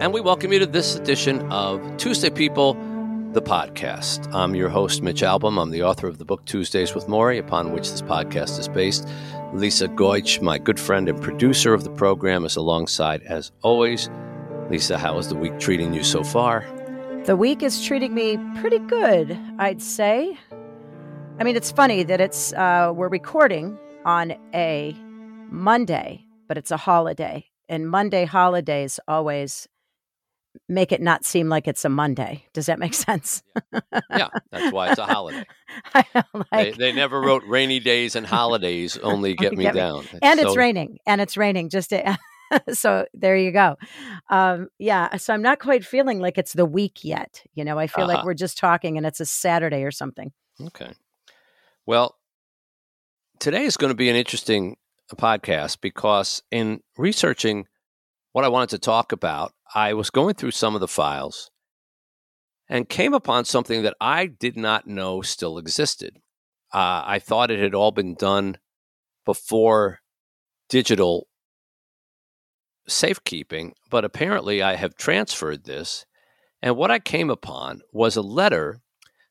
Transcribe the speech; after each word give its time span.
And 0.00 0.14
we 0.14 0.20
welcome 0.20 0.52
you 0.52 0.60
to 0.60 0.66
this 0.66 0.94
edition 0.94 1.50
of 1.50 1.96
Tuesday 1.96 2.30
People, 2.30 2.74
the 3.32 3.42
podcast. 3.42 4.32
I'm 4.32 4.54
your 4.54 4.68
host, 4.68 5.02
Mitch 5.02 5.22
Albom. 5.22 5.60
I'm 5.60 5.70
the 5.70 5.82
author 5.82 6.06
of 6.06 6.18
the 6.18 6.24
book 6.24 6.44
Tuesdays 6.44 6.94
with 6.94 7.08
Morrie, 7.08 7.40
upon 7.40 7.72
which 7.72 7.90
this 7.90 8.00
podcast 8.00 8.60
is 8.60 8.68
based. 8.68 9.08
Lisa 9.52 9.88
Goich, 9.88 10.40
my 10.40 10.56
good 10.56 10.78
friend 10.78 11.08
and 11.08 11.20
producer 11.20 11.74
of 11.74 11.82
the 11.82 11.90
program, 11.90 12.44
is 12.44 12.54
alongside 12.54 13.22
as 13.24 13.50
always. 13.62 14.08
Lisa, 14.70 14.98
how 14.98 15.18
is 15.18 15.30
the 15.30 15.34
week 15.34 15.58
treating 15.58 15.92
you 15.92 16.04
so 16.04 16.22
far? 16.22 16.64
The 17.24 17.34
week 17.34 17.64
is 17.64 17.84
treating 17.84 18.14
me 18.14 18.38
pretty 18.60 18.78
good, 18.78 19.36
I'd 19.58 19.82
say. 19.82 20.38
I 21.40 21.42
mean, 21.42 21.56
it's 21.56 21.72
funny 21.72 22.04
that 22.04 22.20
it's 22.20 22.52
uh, 22.52 22.92
we're 22.94 23.08
recording 23.08 23.76
on 24.04 24.36
a 24.54 24.94
Monday, 25.50 26.24
but 26.46 26.56
it's 26.56 26.70
a 26.70 26.76
holiday, 26.76 27.46
and 27.68 27.90
Monday 27.90 28.26
holidays 28.26 29.00
always 29.08 29.66
make 30.68 30.92
it 30.92 31.00
not 31.00 31.24
seem 31.24 31.48
like 31.48 31.68
it's 31.68 31.84
a 31.84 31.88
Monday. 31.88 32.44
Does 32.52 32.66
that 32.66 32.78
make 32.78 32.94
sense? 32.94 33.42
yeah, 34.10 34.28
that's 34.50 34.72
why 34.72 34.90
it's 34.90 34.98
a 34.98 35.06
holiday. 35.06 35.44
like, 35.94 36.12
they, 36.52 36.70
they, 36.72 36.92
never 36.92 37.20
wrote 37.20 37.42
rainy 37.46 37.80
days 37.80 38.16
and 38.16 38.26
holidays 38.26 38.96
only 39.02 39.34
get 39.34 39.52
me 39.52 39.64
get 39.64 39.74
down. 39.74 40.00
Me. 40.00 40.18
And 40.22 40.40
it's, 40.40 40.56
raining. 40.56 40.98
And 41.06 41.20
it's 41.20 41.36
raining. 41.36 41.68
Just 41.70 41.90
to, 41.90 42.18
so 42.72 43.06
there 43.14 43.36
you 43.36 43.52
go. 43.52 43.76
Um, 44.30 44.68
yeah. 44.78 45.16
So 45.16 45.34
I'm 45.34 45.42
not 45.42 45.58
quite 45.58 45.84
feeling 45.84 46.20
like 46.20 46.38
it's 46.38 46.52
the 46.52 46.66
week 46.66 47.04
yet. 47.04 47.42
You 47.54 47.64
know, 47.64 47.78
I 47.78 47.86
feel 47.86 48.04
uh-huh. 48.04 48.14
like 48.14 48.24
we're 48.24 48.34
just 48.34 48.58
talking 48.58 48.96
and 48.96 49.06
it's 49.06 49.20
a 49.20 49.26
Saturday 49.26 49.84
or 49.84 49.90
something. 49.90 50.32
Okay. 50.60 50.92
Well, 51.86 52.16
today 53.38 53.64
is 53.64 53.76
going 53.76 53.90
to 53.90 53.96
be 53.96 54.10
an 54.10 54.16
interesting 54.16 54.76
podcast 55.16 55.80
because 55.80 56.42
in 56.50 56.80
researching 56.96 57.66
what 58.32 58.44
I 58.44 58.48
wanted 58.48 58.70
to 58.70 58.78
talk 58.78 59.12
about, 59.12 59.52
I 59.74 59.94
was 59.94 60.10
going 60.10 60.34
through 60.34 60.52
some 60.52 60.74
of 60.74 60.80
the 60.80 60.88
files 60.88 61.50
and 62.68 62.88
came 62.88 63.14
upon 63.14 63.44
something 63.44 63.82
that 63.82 63.96
I 64.00 64.26
did 64.26 64.56
not 64.56 64.86
know 64.86 65.22
still 65.22 65.58
existed. 65.58 66.16
Uh, 66.72 67.02
I 67.04 67.18
thought 67.18 67.50
it 67.50 67.60
had 67.60 67.74
all 67.74 67.92
been 67.92 68.14
done 68.14 68.58
before 69.24 70.00
digital 70.68 71.28
safekeeping, 72.86 73.74
but 73.90 74.04
apparently 74.04 74.62
I 74.62 74.76
have 74.76 74.96
transferred 74.96 75.64
this. 75.64 76.04
And 76.60 76.76
what 76.76 76.90
I 76.90 76.98
came 76.98 77.30
upon 77.30 77.80
was 77.92 78.16
a 78.16 78.22
letter 78.22 78.80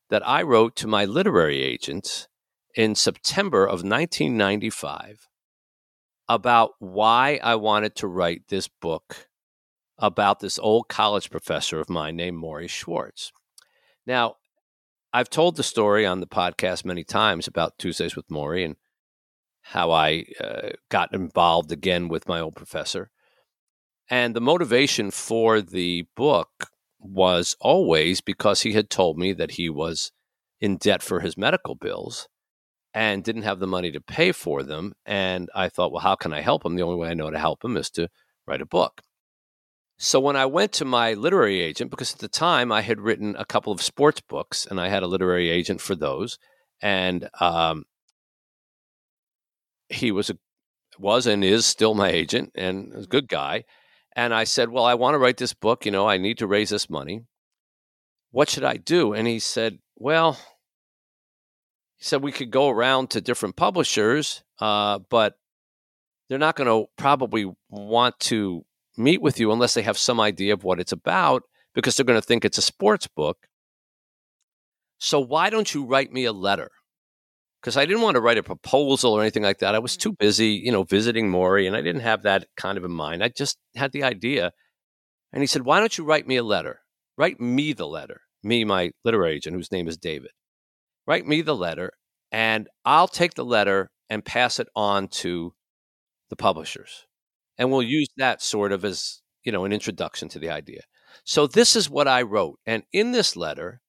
that 0.10 0.28
I 0.28 0.42
wrote 0.42 0.76
to 0.78 0.88
my 0.88 1.06
literary 1.06 1.62
agents 1.62 2.28
in 2.76 2.96
September 2.96 3.66
of 3.66 3.84
1995 3.84 5.28
about 6.30 6.72
why 6.80 7.40
I 7.42 7.56
wanted 7.56 7.96
to 7.98 8.08
write 8.08 8.48
this 8.48 8.68
book 8.68 9.28
about 9.98 10.40
this 10.40 10.60
old 10.60 10.88
college 10.88 11.30
professor 11.30 11.80
of 11.80 11.90
mine 11.90 12.16
named 12.16 12.42
Morrie 12.42 12.70
Schwartz. 12.70 13.32
Now, 14.06 14.36
I've 15.14 15.30
told 15.30 15.56
the 15.56 15.64
story 15.64 16.06
on 16.06 16.20
the 16.20 16.28
podcast 16.28 16.86
many 16.86 17.04
times 17.04 17.48
about 17.48 17.80
Tuesdays 17.80 18.16
with 18.16 18.28
Morrie 18.28 18.66
and 18.66 18.76
how 19.62 19.92
I 19.92 20.26
uh, 20.40 20.70
got 20.90 21.14
involved 21.14 21.72
again 21.72 22.08
with 22.08 22.28
my 22.28 22.40
old 22.40 22.56
professor. 22.56 23.10
And 24.10 24.36
the 24.36 24.42
motivation 24.42 25.12
for 25.12 25.62
the 25.62 26.06
book 26.16 26.70
was 27.00 27.56
always 27.60 28.22
because 28.22 28.62
he 28.62 28.74
had 28.74 28.90
told 28.90 29.18
me 29.18 29.34
that 29.34 29.52
he 29.52 29.70
was 29.70 30.12
in 30.60 30.78
debt 30.78 31.02
for 31.02 31.20
his 31.20 31.38
medical 31.38 31.76
bills 31.76 32.28
and 32.98 33.24
didn't 33.24 33.44
have 33.44 33.60
the 33.60 33.68
money 33.68 33.92
to 33.92 34.02
pay 34.02 34.32
for 34.32 34.64
them. 34.64 34.92
And 35.06 35.52
I 35.54 35.70
thought, 35.70 35.92
well, 35.92 36.02
how 36.02 36.16
can 36.16 36.34
I 36.34 36.42
help 36.42 36.66
him? 36.66 36.76
The 36.76 36.82
only 36.82 36.98
way 36.98 37.10
I 37.10 37.14
know 37.14 37.30
to 37.30 37.38
help 37.38 37.64
him 37.64 37.78
is 37.78 37.92
to 37.92 38.10
write 38.48 38.60
a 38.60 38.66
book. 38.66 39.04
So 40.00 40.20
when 40.20 40.36
I 40.36 40.48
went 40.48 40.72
to 40.74 40.86
my 40.86 41.14
literary 41.14 41.62
agent, 41.62 41.92
because 41.92 42.14
at 42.14 42.20
the 42.22 42.28
time 42.28 42.72
I 42.72 42.82
had 42.82 43.00
written 43.00 43.36
a 43.38 43.46
couple 43.46 43.72
of 43.72 43.84
sports 43.84 44.20
books 44.22 44.66
and 44.66 44.82
I 44.82 44.90
had 44.90 45.04
a 45.04 45.08
literary 45.08 45.52
agent 45.52 45.80
for 45.80 45.94
those, 45.94 46.40
and 46.82 47.30
um, 47.40 47.86
he 49.90 50.12
was 50.12 50.32
a 50.32 50.40
was 50.98 51.28
and 51.28 51.44
is 51.44 51.68
still 51.68 51.94
my 51.94 52.10
agent 52.10 52.52
and 52.56 52.92
a 52.96 53.06
good 53.06 53.28
guy. 53.28 53.66
And 54.16 54.34
I 54.34 54.46
said, 54.46 54.70
Well, 54.70 54.86
I 54.86 54.96
want 54.96 55.14
to 55.14 55.20
write 55.20 55.38
this 55.38 55.54
book. 55.54 55.86
You 55.86 55.92
know, 55.92 56.10
I 56.10 56.18
need 56.18 56.40
to 56.40 56.48
raise 56.48 56.72
this 56.72 56.90
money. 56.90 57.26
What 58.32 58.50
should 58.50 58.64
I 58.64 58.78
do? 58.78 59.14
And 59.14 59.28
he 59.28 59.38
said, 59.38 59.78
Well, 59.96 60.40
he 61.98 62.06
said 62.06 62.22
we 62.22 62.32
could 62.32 62.52
go 62.52 62.70
around 62.70 63.10
to 63.12 63.22
different 63.22 63.56
publishers, 63.56 64.44
uh, 64.60 65.00
but 65.10 65.38
they're 66.30 66.38
not 66.38 66.56
going 66.56 66.68
to 66.68 66.90
probably 66.96 67.52
want 67.70 68.20
to 68.20 68.66
meet 68.98 69.22
with 69.22 69.40
you 69.40 69.52
unless 69.52 69.74
they 69.74 69.82
have 69.82 69.98
some 69.98 70.20
idea 70.20 70.54
of 70.54 70.64
what 70.64 70.80
it's 70.80 70.92
about 70.92 71.44
because 71.74 71.96
they're 71.96 72.06
going 72.06 72.20
to 72.20 72.26
think 72.26 72.46
it's 72.46 72.58
a 72.58 72.64
sports 72.64 73.08
book. 73.08 73.48
So 75.00 75.20
why 75.20 75.50
don't 75.50 75.74
you 75.74 75.86
write 75.86 76.12
me 76.12 76.26
a 76.26 76.34
letter? 76.34 76.72
Because 77.62 77.78
I 77.78 77.86
didn't 77.86 78.02
want 78.02 78.16
to 78.16 78.22
write 78.22 78.38
a 78.38 78.44
proposal 78.44 79.14
or 79.14 79.22
anything 79.22 79.44
like 79.44 79.60
that. 79.60 79.74
I 79.76 79.80
was 79.80 79.94
mm-hmm. 79.94 80.10
too 80.10 80.16
busy, 80.20 80.50
you 80.50 80.72
know, 80.72 80.84
visiting 80.84 81.32
Morrie 81.32 81.68
and 81.68 81.76
I 81.76 81.82
didn't 81.82 82.02
have 82.02 82.24
that 82.24 82.46
kind 82.56 82.78
of 82.78 82.84
in 82.84 82.92
mind. 82.92 83.24
I 83.24 83.30
just 83.30 83.58
had 83.76 83.92
the 83.92 84.04
idea. 84.04 84.54
And 85.34 85.42
he 85.42 85.48
said, 85.48 85.64
Why 85.64 85.80
don't 85.80 85.98
you 85.98 86.04
write 86.04 86.28
me 86.28 86.38
a 86.38 86.44
letter? 86.44 86.82
Write 87.18 87.40
me 87.40 87.74
the 87.74 87.88
letter, 87.88 88.22
me, 88.44 88.64
my 88.64 88.92
literary 89.04 89.36
agent, 89.36 89.56
whose 89.56 89.72
name 89.72 89.88
is 89.88 89.98
David 89.98 90.32
write 91.08 91.26
me 91.26 91.42
the 91.42 91.56
letter, 91.56 91.94
and 92.32 92.68
I'll 92.86 93.08
take 93.08 93.34
the 93.34 93.46
letter 93.46 93.90
and 94.10 94.24
pass 94.24 94.60
it 94.60 94.68
on 94.76 95.08
to 95.08 95.54
the 96.30 96.36
publishers. 96.36 97.06
And 97.58 97.72
we'll 97.72 97.84
use 97.84 98.10
that 98.18 98.42
sort 98.42 98.72
of 98.72 98.86
as, 98.86 99.22
you 99.44 99.52
know, 99.52 99.66
an 99.66 99.74
introduction 99.74 100.30
to 100.30 100.40
the 100.40 100.50
idea. 100.50 100.82
So 101.24 101.48
this 101.48 101.76
is 101.76 101.90
what 101.90 102.08
I 102.08 102.22
wrote. 102.22 102.60
And 102.66 102.84
in 102.94 103.12
this 103.12 103.36
letter, 103.36 103.82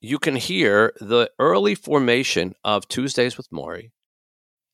you 0.00 0.18
can 0.18 0.36
hear 0.36 0.92
the 1.00 1.30
early 1.38 1.74
formation 1.74 2.54
of 2.62 2.86
Tuesdays 2.86 3.36
with 3.36 3.50
Morrie 3.50 3.90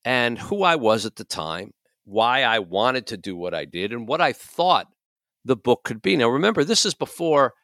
and 0.05 0.39
who 0.39 0.63
I 0.63 0.77
was 0.77 1.07
at 1.07 1.17
the 1.17 1.25
time, 1.25 1.73
why 2.05 2.43
I 2.43 2.59
wanted 2.59 3.07
to 3.07 3.17
do 3.17 3.35
what 3.35 3.55
I 3.55 3.65
did, 3.65 3.93
and 3.93 4.07
what 4.07 4.21
I 4.21 4.33
thought 4.33 4.89
the 5.45 5.57
book 5.57 5.85
could 5.85 6.03
be. 6.03 6.17
Now, 6.17 6.29
remember, 6.29 6.65
this 6.65 6.85
is 6.85 6.95
before 6.95 7.55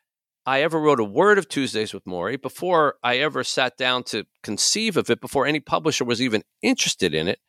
I 0.47 0.63
ever 0.63 0.81
wrote 0.81 1.01
a 1.01 1.05
word 1.05 1.39
of 1.39 1.49
Tuesdays 1.49 1.93
with 1.93 2.05
Morrie, 2.05 2.41
before 2.41 2.95
I 3.03 3.19
ever 3.19 3.45
sat 3.45 3.77
down 3.77 4.05
to 4.05 4.25
conceive 4.43 4.97
of 4.97 5.11
it, 5.11 5.21
before 5.21 5.47
any 5.47 5.61
publisher 5.61 6.05
was 6.05 6.23
even 6.23 6.43
interested 6.63 7.15
in 7.15 7.29
it, 7.29 7.41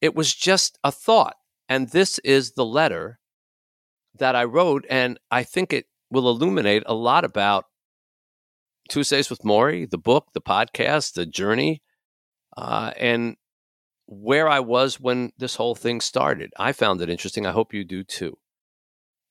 it 0.00 0.14
was 0.14 0.34
just 0.34 0.78
a 0.82 0.90
thought. 0.90 1.36
And 1.68 1.90
this 1.90 2.18
is 2.20 2.52
the 2.52 2.64
letter 2.64 3.18
that 4.18 4.34
I 4.34 4.44
wrote. 4.44 4.86
And 4.88 5.18
I 5.30 5.42
think 5.42 5.72
it 5.72 5.86
will 6.10 6.28
illuminate 6.28 6.84
a 6.86 6.94
lot 6.94 7.24
about 7.24 7.64
Tuesdays 8.88 9.28
with 9.28 9.42
Morrie, 9.42 9.88
the 9.88 9.98
book, 9.98 10.28
the 10.32 10.40
podcast, 10.40 11.14
the 11.14 11.26
journey, 11.26 11.82
uh, 12.56 12.92
and 12.96 13.36
where 14.06 14.48
I 14.48 14.60
was 14.60 15.00
when 15.00 15.32
this 15.36 15.56
whole 15.56 15.74
thing 15.74 16.00
started. 16.00 16.52
I 16.56 16.72
found 16.72 17.02
it 17.02 17.10
interesting. 17.10 17.44
I 17.44 17.52
hope 17.52 17.74
you 17.74 17.84
do 17.84 18.04
too. 18.04 18.38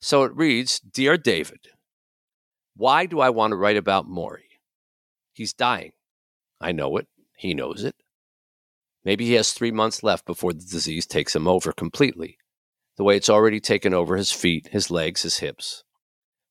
So 0.01 0.23
it 0.23 0.35
reads 0.35 0.79
Dear 0.79 1.17
David, 1.17 1.69
why 2.75 3.05
do 3.05 3.19
I 3.19 3.29
want 3.29 3.51
to 3.51 3.57
write 3.57 3.77
about 3.77 4.07
Morrie? 4.07 4.59
He's 5.33 5.53
dying. 5.53 5.91
I 6.59 6.71
know 6.71 6.97
it. 6.97 7.07
He 7.37 7.53
knows 7.53 7.83
it. 7.83 7.95
Maybe 9.03 9.25
he 9.25 9.33
has 9.33 9.53
three 9.53 9.71
months 9.71 10.03
left 10.03 10.25
before 10.25 10.51
the 10.51 10.59
disease 10.59 11.05
takes 11.05 11.35
him 11.35 11.47
over 11.47 11.71
completely, 11.71 12.37
the 12.97 13.03
way 13.03 13.15
it's 13.15 13.29
already 13.29 13.59
taken 13.59 13.93
over 13.93 14.17
his 14.17 14.31
feet, 14.31 14.69
his 14.71 14.89
legs, 14.89 15.21
his 15.21 15.37
hips. 15.37 15.83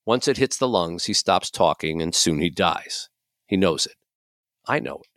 Once 0.07 0.29
it 0.29 0.37
hits 0.37 0.57
the 0.57 0.69
lungs, 0.69 1.07
he 1.07 1.13
stops 1.13 1.51
talking 1.51 2.01
and 2.01 2.15
soon 2.15 2.41
he 2.41 2.51
dies. 2.51 3.09
He 3.47 3.57
knows 3.57 3.87
it. 3.87 3.97
I 4.67 4.79
know 4.79 4.97
it. 4.97 5.09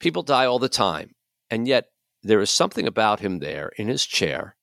People 0.00 0.22
die 0.22 0.46
all 0.46 0.58
the 0.58 0.68
time, 0.68 1.14
and 1.50 1.68
yet 1.68 1.86
there 2.22 2.40
is 2.40 2.50
something 2.50 2.86
about 2.86 3.20
him 3.20 3.38
there 3.38 3.70
in 3.76 3.88
his 3.88 4.04
chair, 4.04 4.56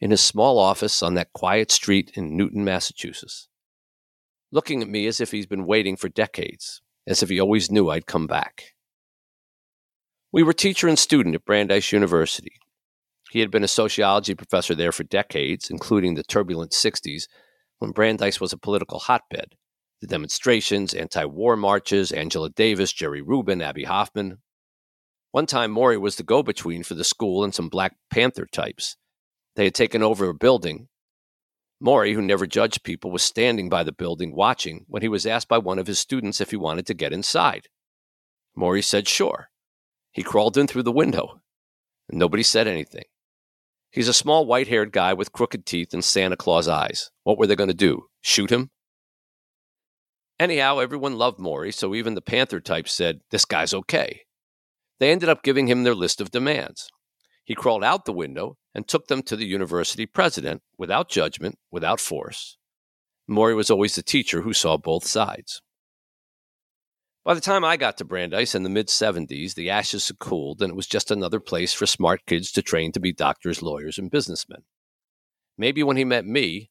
in 0.00 0.10
his 0.10 0.20
small 0.20 0.58
office 0.58 1.02
on 1.02 1.14
that 1.14 1.32
quiet 1.32 1.70
street 1.70 2.12
in 2.14 2.36
Newton, 2.36 2.64
Massachusetts. 2.64 3.48
Looking 4.52 4.82
at 4.82 4.88
me 4.88 5.06
as 5.06 5.20
if 5.20 5.30
he's 5.30 5.46
been 5.46 5.66
waiting 5.66 5.96
for 5.96 6.08
decades, 6.08 6.82
as 7.06 7.22
if 7.22 7.28
he 7.28 7.38
always 7.38 7.70
knew 7.70 7.88
I'd 7.88 8.06
come 8.06 8.26
back. 8.26 8.74
We 10.32 10.42
were 10.42 10.52
teacher 10.52 10.88
and 10.88 10.98
student 10.98 11.34
at 11.34 11.44
Brandeis 11.44 11.92
University. 11.92 12.52
He 13.30 13.40
had 13.40 13.50
been 13.50 13.62
a 13.62 13.68
sociology 13.68 14.34
professor 14.34 14.74
there 14.74 14.90
for 14.90 15.04
decades, 15.04 15.70
including 15.70 16.14
the 16.14 16.24
turbulent 16.24 16.72
60s, 16.72 17.28
when 17.78 17.92
Brandeis 17.92 18.40
was 18.40 18.52
a 18.52 18.58
political 18.58 18.98
hotbed. 18.98 19.54
The 20.00 20.08
demonstrations, 20.08 20.94
anti 20.94 21.24
war 21.24 21.56
marches, 21.56 22.10
Angela 22.10 22.50
Davis, 22.50 22.92
Jerry 22.92 23.22
Rubin, 23.22 23.62
Abbie 23.62 23.84
Hoffman. 23.84 24.38
One 25.30 25.46
time, 25.46 25.72
Morrie 25.72 26.00
was 26.00 26.16
the 26.16 26.24
go 26.24 26.42
between 26.42 26.82
for 26.82 26.94
the 26.94 27.04
school 27.04 27.44
and 27.44 27.54
some 27.54 27.68
Black 27.68 27.94
Panther 28.10 28.46
types. 28.50 28.96
They 29.54 29.64
had 29.64 29.74
taken 29.74 30.02
over 30.02 30.28
a 30.28 30.34
building. 30.34 30.88
Morrie, 31.82 32.14
who 32.14 32.22
never 32.22 32.46
judged 32.46 32.82
people, 32.82 33.10
was 33.10 33.22
standing 33.22 33.68
by 33.68 33.82
the 33.82 33.92
building 33.92 34.34
watching 34.34 34.84
when 34.86 35.02
he 35.02 35.08
was 35.08 35.26
asked 35.26 35.48
by 35.48 35.58
one 35.58 35.78
of 35.78 35.86
his 35.86 35.98
students 35.98 36.40
if 36.40 36.50
he 36.50 36.56
wanted 36.56 36.86
to 36.86 36.94
get 36.94 37.12
inside. 37.12 37.68
Morrie 38.56 38.84
said, 38.84 39.08
sure. 39.08 39.48
He 40.12 40.22
crawled 40.22 40.58
in 40.58 40.66
through 40.66 40.82
the 40.82 40.92
window. 40.92 41.40
And 42.08 42.18
nobody 42.18 42.42
said 42.42 42.66
anything. 42.66 43.04
He's 43.90 44.08
a 44.08 44.14
small 44.14 44.46
white 44.46 44.68
haired 44.68 44.92
guy 44.92 45.14
with 45.14 45.32
crooked 45.32 45.64
teeth 45.64 45.94
and 45.94 46.04
Santa 46.04 46.36
Claus 46.36 46.68
eyes. 46.68 47.10
What 47.24 47.38
were 47.38 47.46
they 47.46 47.56
going 47.56 47.68
to 47.68 47.74
do? 47.74 48.06
Shoot 48.20 48.50
him? 48.50 48.70
Anyhow, 50.38 50.78
everyone 50.78 51.18
loved 51.18 51.38
Morrie, 51.38 51.74
so 51.74 51.94
even 51.94 52.14
the 52.14 52.22
Panther 52.22 52.60
types 52.60 52.92
said, 52.92 53.20
This 53.30 53.44
guy's 53.44 53.74
okay. 53.74 54.22
They 54.98 55.10
ended 55.10 55.28
up 55.28 55.42
giving 55.42 55.66
him 55.66 55.82
their 55.82 55.94
list 55.94 56.20
of 56.20 56.30
demands. 56.30 56.88
He 57.44 57.54
crawled 57.54 57.84
out 57.84 58.04
the 58.04 58.12
window 58.12 58.56
and 58.74 58.86
took 58.86 59.08
them 59.08 59.22
to 59.22 59.36
the 59.36 59.46
university 59.46 60.06
president 60.06 60.62
without 60.78 61.08
judgment, 61.08 61.58
without 61.70 62.00
force. 62.00 62.56
Morrie 63.28 63.56
was 63.56 63.70
always 63.70 63.94
the 63.94 64.02
teacher 64.02 64.42
who 64.42 64.52
saw 64.52 64.76
both 64.76 65.06
sides. 65.06 65.62
By 67.24 67.34
the 67.34 67.40
time 67.40 67.64
I 67.64 67.76
got 67.76 67.98
to 67.98 68.04
Brandeis 68.04 68.54
in 68.54 68.62
the 68.62 68.70
mid 68.70 68.88
70s, 68.88 69.54
the 69.54 69.70
ashes 69.70 70.08
had 70.08 70.18
cooled, 70.18 70.62
and 70.62 70.70
it 70.70 70.76
was 70.76 70.86
just 70.86 71.10
another 71.10 71.38
place 71.38 71.72
for 71.72 71.86
smart 71.86 72.24
kids 72.26 72.50
to 72.52 72.62
train 72.62 72.92
to 72.92 73.00
be 73.00 73.12
doctors, 73.12 73.62
lawyers, 73.62 73.98
and 73.98 74.10
businessmen. 74.10 74.62
Maybe 75.58 75.82
when 75.82 75.96
he 75.96 76.04
met 76.04 76.24
me, 76.24 76.70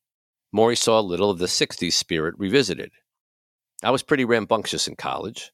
Morrie 0.53 0.77
saw 0.77 0.99
a 0.99 1.01
little 1.01 1.29
of 1.29 1.37
the 1.37 1.45
60s 1.45 1.93
spirit 1.93 2.35
revisited. 2.37 2.91
I 3.83 3.91
was 3.91 4.03
pretty 4.03 4.25
rambunctious 4.25 4.87
in 4.87 4.95
college. 4.95 5.51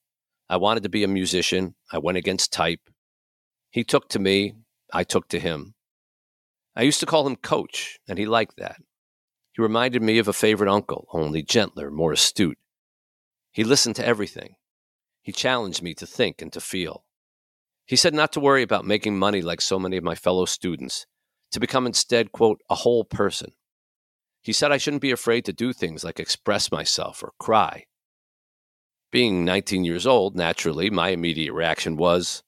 I 0.49 0.57
wanted 0.57 0.83
to 0.83 0.89
be 0.89 1.03
a 1.03 1.07
musician. 1.07 1.75
I 1.91 1.99
went 1.99 2.17
against 2.17 2.53
type. 2.53 2.89
He 3.69 3.83
took 3.83 4.09
to 4.09 4.19
me. 4.19 4.55
I 4.93 5.03
took 5.03 5.27
to 5.29 5.39
him. 5.39 5.74
I 6.75 6.83
used 6.83 6.99
to 6.99 7.05
call 7.05 7.25
him 7.25 7.37
Coach, 7.37 7.99
and 8.07 8.19
he 8.19 8.25
liked 8.25 8.57
that. 8.57 8.81
He 9.53 9.61
reminded 9.61 10.01
me 10.01 10.17
of 10.17 10.27
a 10.27 10.33
favorite 10.33 10.69
uncle, 10.69 11.07
only 11.13 11.41
gentler, 11.41 11.89
more 11.89 12.11
astute. 12.11 12.57
He 13.51 13.63
listened 13.63 13.95
to 13.95 14.05
everything. 14.05 14.55
He 15.21 15.31
challenged 15.31 15.81
me 15.81 15.93
to 15.95 16.05
think 16.05 16.41
and 16.41 16.51
to 16.51 16.59
feel. 16.59 17.05
He 17.85 17.95
said 17.95 18.13
not 18.13 18.33
to 18.33 18.39
worry 18.39 18.63
about 18.63 18.85
making 18.85 19.17
money 19.17 19.41
like 19.41 19.61
so 19.61 19.79
many 19.79 19.95
of 19.95 20.03
my 20.03 20.15
fellow 20.15 20.45
students, 20.45 21.05
to 21.51 21.59
become 21.59 21.87
instead, 21.87 22.33
quote, 22.33 22.59
a 22.69 22.75
whole 22.75 23.05
person. 23.05 23.53
He 24.41 24.51
said 24.51 24.71
I 24.71 24.77
shouldn't 24.77 25.01
be 25.01 25.11
afraid 25.11 25.45
to 25.45 25.53
do 25.53 25.71
things 25.71 26.03
like 26.03 26.19
express 26.19 26.71
myself 26.71 27.23
or 27.23 27.31
cry. 27.39 27.85
Being 29.11 29.45
19 29.45 29.85
years 29.85 30.05
old, 30.05 30.35
naturally, 30.35 30.89
my 30.89 31.09
immediate 31.09 31.53
reaction 31.53 31.95
was, 31.95 32.43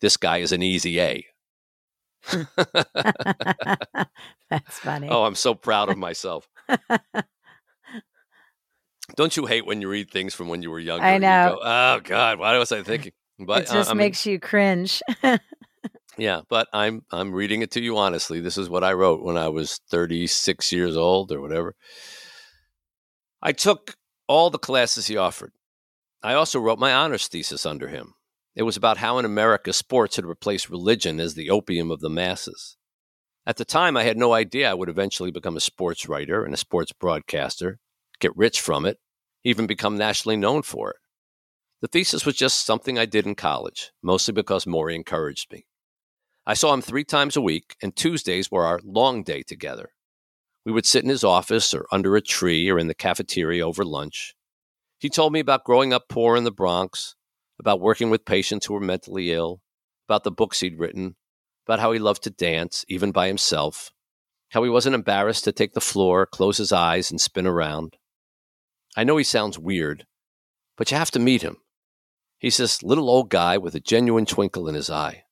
this 0.00 0.16
guy 0.16 0.38
is 0.38 0.52
an 0.52 0.62
easy 0.62 0.98
A. 1.00 1.26
That's 4.50 4.78
funny. 4.80 5.08
Oh, 5.08 5.24
I'm 5.24 5.34
so 5.34 5.54
proud 5.54 5.88
of 5.88 5.98
myself. 6.06 6.48
Don't 9.16 9.36
you 9.36 9.46
hate 9.46 9.66
when 9.66 9.80
you 9.80 9.88
read 9.88 10.10
things 10.10 10.34
from 10.34 10.48
when 10.48 10.62
you 10.62 10.70
were 10.70 10.78
younger? 10.78 11.06
I 11.06 11.18
know. 11.18 11.56
Go, 11.56 11.60
oh 11.62 12.00
God, 12.04 12.38
why 12.38 12.56
was 12.58 12.72
I 12.72 12.82
thinking? 12.84 13.12
But 13.38 13.62
it 13.62 13.70
just 13.70 13.90
uh, 13.90 13.94
makes 13.94 14.26
mean, 14.26 14.34
you 14.34 14.40
cringe. 14.40 15.02
yeah, 16.16 16.42
but 16.48 16.68
I'm 16.72 17.04
I'm 17.10 17.32
reading 17.32 17.62
it 17.62 17.70
to 17.72 17.80
you 17.80 17.96
honestly. 17.96 18.40
This 18.40 18.58
is 18.58 18.68
what 18.68 18.84
I 18.84 18.92
wrote 18.92 19.22
when 19.22 19.36
I 19.36 19.48
was 19.48 19.80
36 19.90 20.72
years 20.72 20.96
old 20.96 21.32
or 21.32 21.40
whatever. 21.40 21.74
I 23.40 23.52
took 23.52 23.94
all 24.26 24.50
the 24.50 24.58
classes 24.58 25.06
he 25.06 25.16
offered. 25.16 25.52
I 26.22 26.34
also 26.34 26.58
wrote 26.58 26.78
my 26.78 26.92
honors 26.92 27.28
thesis 27.28 27.64
under 27.64 27.88
him. 27.88 28.14
It 28.58 28.64
was 28.64 28.76
about 28.76 28.96
how 28.96 29.18
in 29.18 29.24
America 29.24 29.72
sports 29.72 30.16
had 30.16 30.26
replaced 30.26 30.68
religion 30.68 31.20
as 31.20 31.34
the 31.34 31.48
opium 31.48 31.92
of 31.92 32.00
the 32.00 32.10
masses. 32.10 32.76
At 33.46 33.56
the 33.56 33.64
time, 33.64 33.96
I 33.96 34.02
had 34.02 34.18
no 34.18 34.32
idea 34.32 34.68
I 34.68 34.74
would 34.74 34.88
eventually 34.88 35.30
become 35.30 35.56
a 35.56 35.60
sports 35.60 36.08
writer 36.08 36.44
and 36.44 36.52
a 36.52 36.56
sports 36.56 36.92
broadcaster, 36.92 37.78
get 38.18 38.36
rich 38.36 38.60
from 38.60 38.84
it, 38.84 38.98
even 39.44 39.68
become 39.68 39.96
nationally 39.96 40.36
known 40.36 40.62
for 40.62 40.90
it. 40.90 40.96
The 41.82 41.86
thesis 41.86 42.26
was 42.26 42.34
just 42.34 42.66
something 42.66 42.98
I 42.98 43.06
did 43.06 43.26
in 43.26 43.36
college, 43.36 43.92
mostly 44.02 44.34
because 44.34 44.64
Morrie 44.64 44.96
encouraged 44.96 45.52
me. 45.52 45.64
I 46.44 46.54
saw 46.54 46.74
him 46.74 46.82
three 46.82 47.04
times 47.04 47.36
a 47.36 47.40
week, 47.40 47.76
and 47.80 47.94
Tuesdays 47.94 48.50
were 48.50 48.66
our 48.66 48.80
long 48.82 49.22
day 49.22 49.44
together. 49.44 49.90
We 50.66 50.72
would 50.72 50.84
sit 50.84 51.04
in 51.04 51.10
his 51.10 51.22
office 51.22 51.72
or 51.72 51.86
under 51.92 52.16
a 52.16 52.20
tree 52.20 52.68
or 52.68 52.76
in 52.76 52.88
the 52.88 52.94
cafeteria 52.94 53.64
over 53.64 53.84
lunch. 53.84 54.34
He 54.98 55.08
told 55.08 55.32
me 55.32 55.38
about 55.38 55.62
growing 55.62 55.92
up 55.92 56.08
poor 56.08 56.34
in 56.34 56.42
the 56.42 56.50
Bronx, 56.50 57.14
about 57.58 57.80
working 57.80 58.10
with 58.10 58.24
patients 58.24 58.66
who 58.66 58.74
were 58.74 58.80
mentally 58.80 59.32
ill, 59.32 59.60
about 60.08 60.24
the 60.24 60.30
books 60.30 60.60
he'd 60.60 60.78
written, 60.78 61.16
about 61.66 61.80
how 61.80 61.92
he 61.92 61.98
loved 61.98 62.22
to 62.22 62.30
dance, 62.30 62.84
even 62.88 63.12
by 63.12 63.26
himself, 63.26 63.92
how 64.50 64.62
he 64.62 64.70
wasn't 64.70 64.94
embarrassed 64.94 65.44
to 65.44 65.52
take 65.52 65.74
the 65.74 65.80
floor, 65.80 66.24
close 66.24 66.56
his 66.56 66.72
eyes, 66.72 67.10
and 67.10 67.20
spin 67.20 67.46
around. 67.46 67.96
I 68.96 69.04
know 69.04 69.16
he 69.16 69.24
sounds 69.24 69.58
weird, 69.58 70.06
but 70.76 70.90
you 70.90 70.96
have 70.96 71.10
to 71.12 71.18
meet 71.18 71.42
him. 71.42 71.58
He's 72.38 72.56
this 72.56 72.82
little 72.82 73.10
old 73.10 73.30
guy 73.30 73.58
with 73.58 73.74
a 73.74 73.80
genuine 73.80 74.26
twinkle 74.26 74.68
in 74.68 74.74
his 74.74 74.88
eye. 74.88 75.24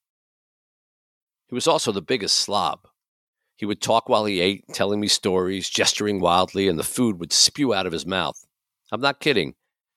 He 1.49 1.55
was 1.55 1.69
also 1.69 1.93
the 1.93 2.03
biggest 2.03 2.37
slob. 2.37 2.81
He 3.57 3.65
would 3.65 3.81
talk 3.81 4.09
while 4.09 4.25
he 4.25 4.41
ate, 4.41 4.65
telling 4.73 5.01
me 5.01 5.09
stories, 5.09 5.71
gesturing 5.71 6.21
wildly, 6.21 6.69
and 6.69 6.79
the 6.79 6.83
food 6.83 7.19
would 7.21 7.33
spew 7.33 7.73
out 7.73 7.87
of 7.87 7.93
his 7.93 8.05
mouth. 8.05 8.45
I'm 8.93 9.01
not 9.01 9.21
kidding. 9.21 9.55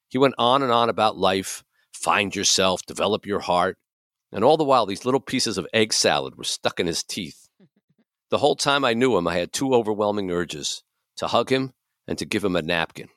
He 0.08 0.18
went 0.18 0.36
on 0.38 0.64
and 0.64 0.72
on 0.72 0.88
about 0.90 1.18
life 1.18 1.64
find 2.00 2.36
yourself, 2.36 2.86
develop 2.86 3.26
your 3.26 3.40
heart. 3.40 3.78
And 4.32 4.44
all 4.44 4.58
the 4.58 4.64
while, 4.64 4.86
these 4.86 5.06
little 5.06 5.20
pieces 5.20 5.58
of 5.58 5.68
egg 5.74 5.94
salad 5.94 6.36
were 6.36 6.44
stuck 6.44 6.80
in 6.80 6.88
his 6.88 7.04
teeth. 7.04 7.48
The 8.30 8.38
whole 8.38 8.56
time 8.56 8.86
I 8.86 8.94
knew 8.94 9.18
him, 9.18 9.28
I 9.28 9.38
had 9.38 9.52
two 9.52 9.74
overwhelming 9.74 10.30
urges 10.32 10.84
to 11.18 11.28
hug 11.28 11.52
him 11.52 11.74
and 12.08 12.18
to 12.20 12.26
give 12.26 12.44
him 12.44 12.56
a 12.56 12.62
napkin. 12.62 13.10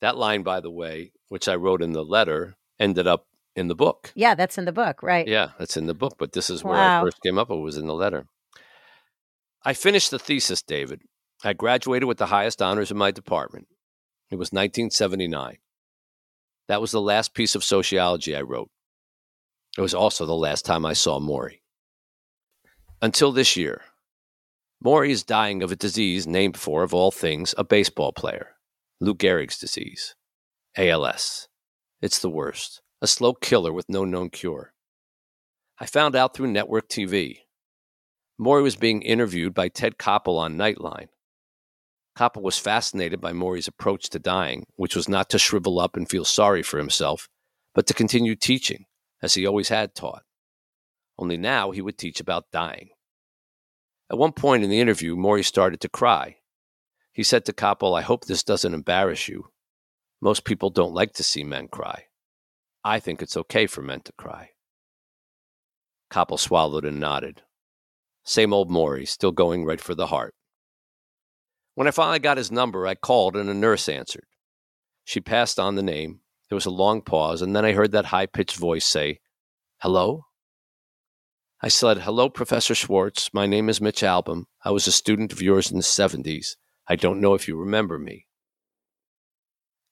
That 0.00 0.16
line, 0.16 0.42
by 0.42 0.60
the 0.60 0.70
way, 0.70 1.12
which 1.28 1.48
I 1.48 1.54
wrote 1.54 1.82
in 1.82 1.92
the 1.92 2.04
letter, 2.04 2.56
ended 2.78 3.06
up 3.06 3.26
in 3.54 3.68
the 3.68 3.74
book. 3.74 4.12
Yeah, 4.14 4.34
that's 4.34 4.58
in 4.58 4.64
the 4.64 4.72
book, 4.72 5.02
right? 5.02 5.26
Yeah, 5.26 5.50
that's 5.58 5.76
in 5.76 5.86
the 5.86 5.94
book. 5.94 6.16
But 6.18 6.32
this 6.32 6.50
is 6.50 6.64
where 6.64 6.74
wow. 6.74 7.00
I 7.00 7.04
first 7.04 7.22
came 7.22 7.38
up. 7.38 7.50
It 7.50 7.56
was 7.56 7.76
in 7.76 7.86
the 7.86 7.94
letter. 7.94 8.26
I 9.64 9.72
finished 9.72 10.10
the 10.10 10.18
thesis, 10.18 10.62
David. 10.62 11.02
I 11.42 11.52
graduated 11.52 12.08
with 12.08 12.18
the 12.18 12.26
highest 12.26 12.60
honors 12.60 12.90
in 12.90 12.96
my 12.96 13.10
department. 13.10 13.68
It 14.30 14.36
was 14.36 14.52
1979. 14.52 15.58
That 16.68 16.80
was 16.80 16.92
the 16.92 17.00
last 17.00 17.34
piece 17.34 17.54
of 17.54 17.64
sociology 17.64 18.34
I 18.34 18.42
wrote. 18.42 18.70
It 19.76 19.80
was 19.80 19.94
also 19.94 20.24
the 20.24 20.34
last 20.34 20.64
time 20.64 20.86
I 20.86 20.92
saw 20.92 21.18
Morrie. 21.18 21.60
Until 23.02 23.32
this 23.32 23.56
year, 23.56 23.82
Morrie 24.84 25.10
is 25.10 25.24
dying 25.24 25.62
of 25.62 25.72
a 25.72 25.76
disease 25.76 26.26
named 26.26 26.56
for, 26.56 26.82
of 26.82 26.94
all 26.94 27.10
things, 27.10 27.54
a 27.58 27.64
baseball 27.64 28.12
player. 28.12 28.56
Lou 29.00 29.14
Gehrig's 29.14 29.58
disease, 29.58 30.14
ALS. 30.76 31.48
It's 32.00 32.18
the 32.18 32.30
worst, 32.30 32.80
a 33.02 33.06
slow 33.06 33.34
killer 33.34 33.72
with 33.72 33.88
no 33.88 34.04
known 34.04 34.30
cure. 34.30 34.72
I 35.78 35.86
found 35.86 36.14
out 36.14 36.34
through 36.34 36.52
network 36.52 36.88
TV. 36.88 37.38
Morrie 38.40 38.62
was 38.62 38.76
being 38.76 39.02
interviewed 39.02 39.54
by 39.54 39.68
Ted 39.68 39.98
Koppel 39.98 40.38
on 40.38 40.56
Nightline. 40.56 41.08
Koppel 42.16 42.42
was 42.42 42.58
fascinated 42.58 43.20
by 43.20 43.32
Morrie's 43.32 43.68
approach 43.68 44.08
to 44.10 44.18
dying, 44.18 44.64
which 44.76 44.94
was 44.94 45.08
not 45.08 45.28
to 45.30 45.38
shrivel 45.38 45.80
up 45.80 45.96
and 45.96 46.08
feel 46.08 46.24
sorry 46.24 46.62
for 46.62 46.78
himself, 46.78 47.28
but 47.74 47.86
to 47.88 47.94
continue 47.94 48.36
teaching, 48.36 48.86
as 49.20 49.34
he 49.34 49.46
always 49.46 49.68
had 49.68 49.94
taught. 49.94 50.22
Only 51.18 51.36
now 51.36 51.70
he 51.70 51.82
would 51.82 51.98
teach 51.98 52.20
about 52.20 52.50
dying. 52.52 52.90
At 54.10 54.18
one 54.18 54.32
point 54.32 54.62
in 54.62 54.70
the 54.70 54.80
interview, 54.80 55.16
Morrie 55.16 55.44
started 55.44 55.80
to 55.80 55.88
cry, 55.88 56.36
he 57.14 57.22
said 57.22 57.44
to 57.44 57.52
Koppel, 57.52 57.96
I 57.96 58.02
hope 58.02 58.24
this 58.24 58.42
doesn't 58.42 58.74
embarrass 58.74 59.28
you. 59.28 59.50
Most 60.20 60.44
people 60.44 60.68
don't 60.68 60.92
like 60.92 61.12
to 61.14 61.22
see 61.22 61.44
men 61.44 61.68
cry. 61.68 62.06
I 62.82 62.98
think 62.98 63.22
it's 63.22 63.36
okay 63.36 63.68
for 63.68 63.82
men 63.82 64.00
to 64.00 64.12
cry. 64.12 64.50
Koppel 66.10 66.40
swallowed 66.40 66.84
and 66.84 66.98
nodded. 66.98 67.42
Same 68.24 68.52
old 68.52 68.68
Morrie, 68.68 69.06
still 69.06 69.30
going 69.30 69.64
right 69.64 69.80
for 69.80 69.94
the 69.94 70.08
heart. 70.08 70.34
When 71.74 71.88
I 71.88 71.90
finally 71.90 72.20
got 72.20 72.36
his 72.36 72.52
number, 72.52 72.86
I 72.86 72.94
called 72.94 73.36
and 73.36 73.50
a 73.50 73.54
nurse 73.54 73.88
answered. 73.88 74.26
She 75.04 75.20
passed 75.20 75.58
on 75.58 75.74
the 75.74 75.82
name. 75.82 76.20
There 76.48 76.56
was 76.56 76.66
a 76.66 76.70
long 76.70 77.02
pause, 77.02 77.42
and 77.42 77.54
then 77.54 77.64
I 77.64 77.72
heard 77.72 77.92
that 77.92 78.06
high 78.06 78.26
pitched 78.26 78.56
voice 78.56 78.84
say, 78.84 79.20
Hello? 79.78 80.26
I 81.60 81.68
said, 81.68 81.98
Hello, 81.98 82.28
Professor 82.28 82.74
Schwartz. 82.74 83.32
My 83.32 83.46
name 83.46 83.68
is 83.68 83.80
Mitch 83.80 84.02
Albom. 84.02 84.44
I 84.64 84.70
was 84.70 84.86
a 84.86 84.92
student 84.92 85.32
of 85.32 85.42
yours 85.42 85.70
in 85.70 85.76
the 85.78 85.82
70s. 85.82 86.56
I 86.86 86.96
don't 86.96 87.20
know 87.20 87.34
if 87.34 87.48
you 87.48 87.56
remember 87.56 87.98
me. 87.98 88.26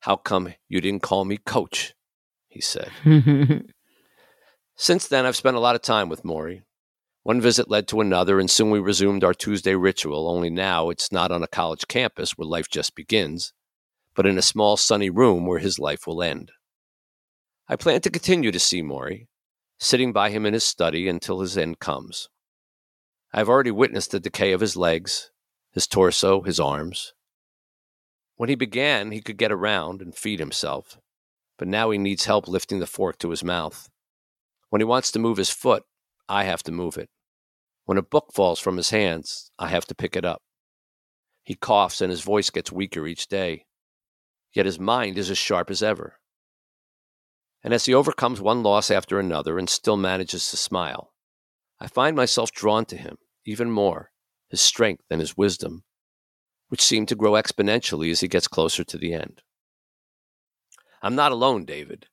How 0.00 0.16
come 0.16 0.54
you 0.68 0.80
didn't 0.80 1.02
call 1.02 1.24
me 1.24 1.38
coach? 1.38 1.94
He 2.48 2.60
said. 2.60 2.90
Since 4.76 5.08
then, 5.08 5.26
I've 5.26 5.36
spent 5.36 5.56
a 5.56 5.60
lot 5.60 5.74
of 5.74 5.82
time 5.82 6.08
with 6.08 6.22
Morrie. 6.24 6.62
One 7.24 7.40
visit 7.40 7.70
led 7.70 7.86
to 7.88 8.00
another, 8.00 8.40
and 8.40 8.50
soon 8.50 8.70
we 8.70 8.80
resumed 8.80 9.22
our 9.22 9.34
Tuesday 9.34 9.76
ritual, 9.76 10.28
only 10.28 10.50
now 10.50 10.90
it's 10.90 11.12
not 11.12 11.30
on 11.30 11.42
a 11.42 11.48
college 11.48 11.86
campus 11.86 12.32
where 12.32 12.46
life 12.46 12.68
just 12.68 12.96
begins, 12.96 13.52
but 14.14 14.26
in 14.26 14.36
a 14.36 14.42
small 14.42 14.76
sunny 14.76 15.08
room 15.08 15.46
where 15.46 15.60
his 15.60 15.78
life 15.78 16.06
will 16.06 16.22
end. 16.22 16.50
I 17.68 17.76
plan 17.76 18.00
to 18.00 18.10
continue 18.10 18.50
to 18.50 18.58
see 18.58 18.82
Morrie, 18.82 19.28
sitting 19.78 20.12
by 20.12 20.30
him 20.30 20.44
in 20.44 20.52
his 20.52 20.64
study 20.64 21.08
until 21.08 21.40
his 21.40 21.56
end 21.56 21.78
comes. 21.78 22.28
I 23.32 23.38
have 23.38 23.48
already 23.48 23.70
witnessed 23.70 24.10
the 24.10 24.20
decay 24.20 24.50
of 24.52 24.60
his 24.60 24.76
legs, 24.76 25.30
his 25.70 25.86
torso, 25.86 26.42
his 26.42 26.58
arms. 26.58 27.14
When 28.34 28.48
he 28.48 28.56
began, 28.56 29.12
he 29.12 29.22
could 29.22 29.38
get 29.38 29.52
around 29.52 30.02
and 30.02 30.14
feed 30.14 30.40
himself, 30.40 30.98
but 31.56 31.68
now 31.68 31.90
he 31.90 31.98
needs 31.98 32.24
help 32.24 32.48
lifting 32.48 32.80
the 32.80 32.86
fork 32.86 33.18
to 33.18 33.30
his 33.30 33.44
mouth. 33.44 33.88
When 34.70 34.80
he 34.80 34.84
wants 34.84 35.12
to 35.12 35.20
move 35.20 35.36
his 35.36 35.50
foot, 35.50 35.84
I 36.28 36.44
have 36.44 36.62
to 36.64 36.72
move 36.72 36.96
it. 36.96 37.10
When 37.84 37.98
a 37.98 38.02
book 38.02 38.32
falls 38.32 38.60
from 38.60 38.76
his 38.76 38.90
hands, 38.90 39.50
I 39.58 39.68
have 39.68 39.86
to 39.86 39.94
pick 39.94 40.16
it 40.16 40.24
up. 40.24 40.42
He 41.42 41.54
coughs 41.54 42.00
and 42.00 42.10
his 42.10 42.22
voice 42.22 42.50
gets 42.50 42.70
weaker 42.70 43.06
each 43.06 43.26
day, 43.26 43.66
yet 44.52 44.66
his 44.66 44.78
mind 44.78 45.18
is 45.18 45.30
as 45.30 45.38
sharp 45.38 45.70
as 45.70 45.82
ever. 45.82 46.20
And 47.64 47.74
as 47.74 47.84
he 47.84 47.94
overcomes 47.94 48.40
one 48.40 48.62
loss 48.62 48.90
after 48.90 49.18
another 49.18 49.58
and 49.58 49.68
still 49.68 49.96
manages 49.96 50.50
to 50.50 50.56
smile, 50.56 51.12
I 51.80 51.88
find 51.88 52.16
myself 52.16 52.52
drawn 52.52 52.84
to 52.86 52.96
him 52.96 53.18
even 53.44 53.70
more, 53.70 54.10
his 54.48 54.60
strength 54.60 55.04
and 55.10 55.20
his 55.20 55.36
wisdom, 55.36 55.82
which 56.68 56.82
seem 56.82 57.06
to 57.06 57.16
grow 57.16 57.32
exponentially 57.32 58.10
as 58.10 58.20
he 58.20 58.28
gets 58.28 58.48
closer 58.48 58.84
to 58.84 58.98
the 58.98 59.12
end. 59.12 59.42
I'm 61.02 61.16
not 61.16 61.32
alone, 61.32 61.64
David. 61.64 62.06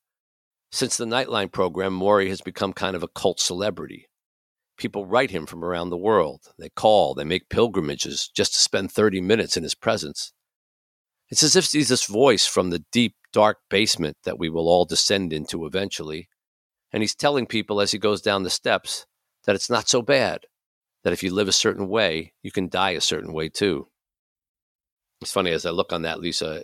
Since 0.71 0.97
the 0.97 1.05
Nightline 1.05 1.51
program, 1.51 1.99
Morrie 1.99 2.29
has 2.29 2.41
become 2.41 2.73
kind 2.73 2.95
of 2.95 3.03
a 3.03 3.07
cult 3.07 3.39
celebrity. 3.39 4.07
People 4.77 5.05
write 5.05 5.31
him 5.31 5.45
from 5.45 5.65
around 5.65 5.89
the 5.89 5.97
world. 5.97 6.41
They 6.57 6.69
call, 6.69 7.13
they 7.13 7.23
make 7.23 7.49
pilgrimages 7.49 8.29
just 8.33 8.53
to 8.53 8.61
spend 8.61 8.91
30 8.91 9.19
minutes 9.19 9.57
in 9.57 9.63
his 9.63 9.75
presence. 9.75 10.31
It's 11.29 11.43
as 11.43 11.55
if 11.55 11.71
he's 11.71 11.89
this 11.89 12.05
voice 12.05 12.45
from 12.45 12.69
the 12.69 12.83
deep, 12.91 13.15
dark 13.33 13.57
basement 13.69 14.17
that 14.23 14.39
we 14.39 14.49
will 14.49 14.67
all 14.67 14.85
descend 14.85 15.33
into 15.33 15.65
eventually. 15.65 16.29
And 16.91 17.03
he's 17.03 17.15
telling 17.15 17.45
people 17.45 17.81
as 17.81 17.91
he 17.91 17.97
goes 17.97 18.21
down 18.21 18.43
the 18.43 18.49
steps 18.49 19.05
that 19.45 19.55
it's 19.55 19.69
not 19.69 19.89
so 19.89 20.01
bad, 20.01 20.45
that 21.03 21.13
if 21.13 21.23
you 21.23 21.33
live 21.33 21.47
a 21.47 21.53
certain 21.53 21.88
way, 21.88 22.33
you 22.41 22.51
can 22.51 22.69
die 22.69 22.91
a 22.91 23.01
certain 23.01 23.33
way 23.33 23.49
too. 23.49 23.88
It's 25.21 25.31
funny 25.31 25.51
as 25.51 25.65
I 25.65 25.71
look 25.71 25.91
on 25.91 26.03
that, 26.03 26.19
Lisa, 26.19 26.63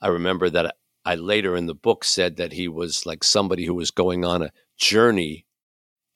I 0.00 0.08
remember 0.08 0.50
that 0.50 0.76
I 1.10 1.16
later 1.16 1.56
in 1.56 1.66
the 1.66 1.74
book 1.74 2.04
said 2.04 2.36
that 2.36 2.52
he 2.52 2.68
was 2.68 3.04
like 3.04 3.24
somebody 3.24 3.64
who 3.64 3.74
was 3.74 3.90
going 3.90 4.24
on 4.24 4.42
a 4.42 4.52
journey, 4.78 5.44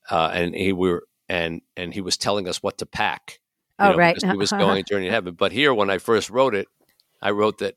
uh, 0.08 0.30
and 0.32 0.54
he 0.54 0.72
were 0.72 1.02
and 1.28 1.62
and 1.76 1.92
he 1.92 2.00
was 2.00 2.16
telling 2.16 2.46
us 2.46 2.62
what 2.62 2.78
to 2.78 2.86
pack. 2.86 3.40
Oh, 3.80 3.90
know, 3.90 3.96
right. 3.96 4.16
He 4.22 4.36
was 4.36 4.52
going 4.52 4.78
a 4.78 4.82
journey 4.84 5.06
to 5.06 5.10
heaven. 5.10 5.34
But 5.34 5.50
here, 5.50 5.74
when 5.74 5.90
I 5.90 5.98
first 5.98 6.30
wrote 6.30 6.54
it, 6.54 6.68
I 7.20 7.32
wrote 7.32 7.58
that 7.58 7.74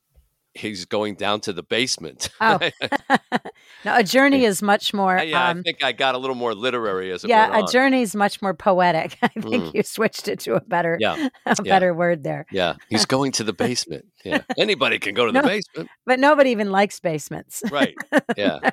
he's 0.57 0.85
going 0.85 1.15
down 1.15 1.39
to 1.41 1.53
the 1.53 1.63
basement. 1.63 2.29
Oh, 2.41 2.59
now 3.85 3.97
a 3.97 4.03
journey 4.03 4.45
is 4.45 4.61
much 4.61 4.93
more. 4.93 5.17
Yeah, 5.17 5.49
um, 5.49 5.59
I 5.59 5.61
think 5.61 5.83
I 5.83 5.91
got 5.91 6.15
a 6.15 6.17
little 6.17 6.35
more 6.35 6.53
literary 6.53 7.11
as 7.11 7.23
it 7.23 7.29
yeah. 7.29 7.57
a 7.57 7.65
journey 7.71 8.01
is 8.01 8.15
much 8.15 8.41
more 8.41 8.53
poetic. 8.53 9.17
I 9.21 9.27
think 9.27 9.45
mm. 9.45 9.73
you 9.73 9.83
switched 9.83 10.27
it 10.27 10.39
to 10.41 10.55
a 10.55 10.61
better, 10.61 10.97
yeah. 10.99 11.29
a 11.45 11.55
yeah. 11.63 11.73
better 11.73 11.93
word 11.93 12.23
there. 12.23 12.45
Yeah, 12.51 12.75
he's 12.89 13.05
going 13.05 13.31
to 13.33 13.43
the 13.43 13.53
basement. 13.53 14.05
Yeah, 14.23 14.41
anybody 14.57 14.99
can 14.99 15.13
go 15.13 15.25
to 15.25 15.31
no, 15.31 15.41
the 15.41 15.47
basement, 15.47 15.89
but 16.05 16.19
nobody 16.19 16.51
even 16.51 16.71
likes 16.71 16.99
basements. 16.99 17.63
right? 17.71 17.95
Yeah, 18.35 18.71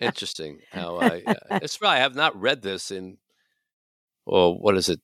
interesting. 0.00 0.60
How 0.70 0.98
I 0.98 1.22
uh, 1.26 1.58
it's 1.62 1.80
right. 1.80 1.96
I 1.96 2.00
have 2.00 2.14
not 2.14 2.38
read 2.40 2.62
this 2.62 2.90
in, 2.90 3.18
well, 4.26 4.56
what 4.58 4.76
is 4.76 4.88
it, 4.88 5.00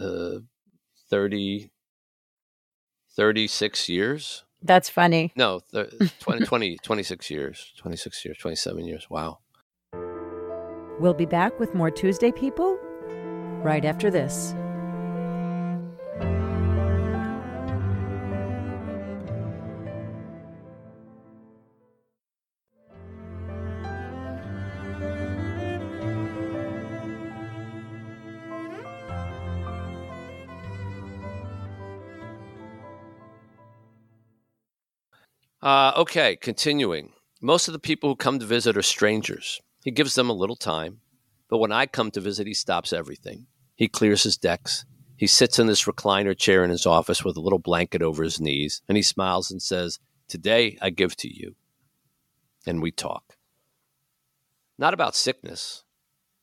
uh, 0.00 0.40
30, 1.10 1.70
36 3.16 3.88
years? 3.88 4.44
That's 4.62 4.88
funny. 4.88 5.32
No, 5.36 5.60
th- 5.72 5.88
20, 6.20 6.44
20, 6.44 6.76
26 6.82 7.30
years, 7.30 7.72
26 7.78 8.24
years, 8.24 8.38
27 8.38 8.84
years. 8.84 9.06
Wow. 9.08 9.38
We'll 11.00 11.14
be 11.14 11.26
back 11.26 11.58
with 11.60 11.74
more 11.74 11.90
Tuesday 11.90 12.32
People 12.32 12.76
right 13.62 13.84
after 13.84 14.10
this. 14.10 14.54
Uh, 35.60 35.92
okay, 35.96 36.36
continuing. 36.36 37.12
Most 37.40 37.66
of 37.68 37.72
the 37.72 37.80
people 37.80 38.08
who 38.08 38.16
come 38.16 38.38
to 38.38 38.46
visit 38.46 38.76
are 38.76 38.82
strangers. 38.82 39.60
He 39.82 39.90
gives 39.90 40.14
them 40.14 40.30
a 40.30 40.34
little 40.34 40.56
time, 40.56 41.00
but 41.50 41.58
when 41.58 41.72
I 41.72 41.86
come 41.86 42.10
to 42.12 42.20
visit, 42.20 42.46
he 42.46 42.54
stops 42.54 42.92
everything. 42.92 43.46
He 43.74 43.88
clears 43.88 44.22
his 44.22 44.36
decks. 44.36 44.84
He 45.16 45.26
sits 45.26 45.58
in 45.58 45.66
this 45.66 45.84
recliner 45.84 46.36
chair 46.36 46.62
in 46.62 46.70
his 46.70 46.86
office 46.86 47.24
with 47.24 47.36
a 47.36 47.40
little 47.40 47.58
blanket 47.58 48.02
over 48.02 48.22
his 48.22 48.40
knees, 48.40 48.82
and 48.88 48.96
he 48.96 49.02
smiles 49.02 49.50
and 49.50 49.60
says, 49.60 49.98
Today 50.28 50.78
I 50.80 50.90
give 50.90 51.16
to 51.16 51.28
you. 51.28 51.56
And 52.66 52.80
we 52.80 52.92
talk. 52.92 53.34
Not 54.78 54.94
about 54.94 55.16
sickness. 55.16 55.82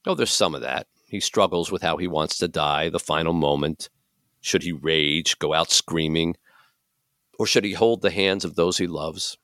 Oh, 0.05 0.15
there's 0.15 0.31
some 0.31 0.55
of 0.55 0.61
that. 0.61 0.87
He 1.07 1.21
struggles 1.21 1.71
with 1.71 1.83
how 1.83 1.95
he 1.97 2.07
wants 2.07 2.37
to 2.39 2.49
die, 2.49 2.89
the 2.89 2.99
final 2.99 3.31
moment. 3.31 3.89
Should 4.41 4.63
he 4.63 4.73
rage, 4.73 5.39
go 5.39 5.53
out 5.53 5.71
screaming, 5.71 6.35
or 7.37 7.45
should 7.45 7.63
he 7.63 7.73
hold 7.73 8.01
the 8.01 8.11
hands 8.11 8.45
of 8.45 8.55
those 8.55 8.77
he 8.77 8.87
loves? 8.87 9.37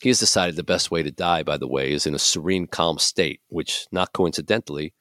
He 0.00 0.08
has 0.08 0.18
decided 0.18 0.56
the 0.56 0.62
best 0.62 0.90
way 0.90 1.02
to 1.02 1.10
die, 1.10 1.42
by 1.42 1.58
the 1.58 1.68
way, 1.68 1.92
is 1.92 2.06
in 2.06 2.14
a 2.14 2.18
serene, 2.18 2.66
calm 2.66 2.98
state, 2.98 3.40
which, 3.48 3.86
not 3.92 4.12
coincidentally, 4.12 4.94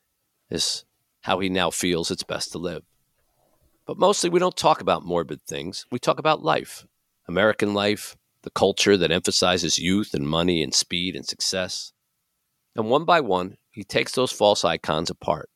is 0.49 0.83
how 1.21 1.39
he 1.39 1.49
now 1.49 1.69
feels 1.69 2.11
it's 2.11 2.23
best 2.23 2.51
to 2.51 2.57
live. 2.57 2.83
But 3.85 3.97
mostly, 3.97 4.29
we 4.29 4.39
don't 4.39 4.57
talk 4.57 4.81
about 4.81 5.05
morbid 5.05 5.41
things. 5.43 5.85
We 5.91 5.99
talk 5.99 6.19
about 6.19 6.43
life 6.43 6.85
American 7.27 7.73
life, 7.73 8.17
the 8.41 8.49
culture 8.49 8.97
that 8.97 9.11
emphasizes 9.11 9.79
youth 9.79 10.13
and 10.13 10.27
money 10.27 10.63
and 10.63 10.73
speed 10.73 11.15
and 11.15 11.25
success. 11.25 11.93
And 12.75 12.89
one 12.89 13.05
by 13.05 13.21
one, 13.21 13.57
he 13.71 13.83
takes 13.83 14.13
those 14.13 14.31
false 14.31 14.65
icons 14.65 15.09
apart, 15.09 15.49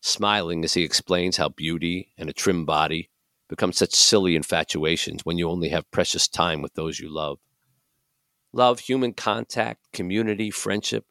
smiling 0.00 0.64
as 0.64 0.74
he 0.74 0.82
explains 0.82 1.36
how 1.36 1.48
beauty 1.48 2.12
and 2.16 2.30
a 2.30 2.32
trim 2.32 2.64
body 2.64 3.10
become 3.48 3.72
such 3.72 3.94
silly 3.94 4.36
infatuations 4.36 5.24
when 5.24 5.38
you 5.38 5.48
only 5.48 5.70
have 5.70 5.90
precious 5.90 6.28
time 6.28 6.62
with 6.62 6.74
those 6.74 7.00
you 7.00 7.12
love. 7.12 7.38
Love, 8.52 8.80
human 8.80 9.12
contact, 9.12 9.80
community, 9.92 10.50
friendship. 10.50 11.06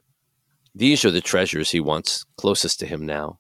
These 0.74 1.04
are 1.04 1.12
the 1.12 1.22
treasures 1.22 1.72
he 1.72 1.80
wants 1.80 2.26
closest 2.36 2.80
to 2.80 2.86
him 2.86 3.06
now. 3.06 3.40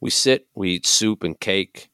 We 0.00 0.10
sit, 0.10 0.48
we 0.54 0.72
eat 0.72 0.86
soup 0.86 1.22
and 1.22 1.38
cake, 1.38 1.90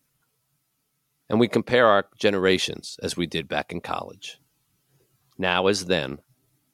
and 1.28 1.38
we 1.38 1.48
compare 1.48 1.86
our 1.86 2.06
generations 2.18 2.98
as 3.02 3.16
we 3.16 3.26
did 3.26 3.48
back 3.48 3.70
in 3.72 3.80
college. 3.80 4.40
Now, 5.36 5.66
as 5.66 5.86
then, 5.86 6.18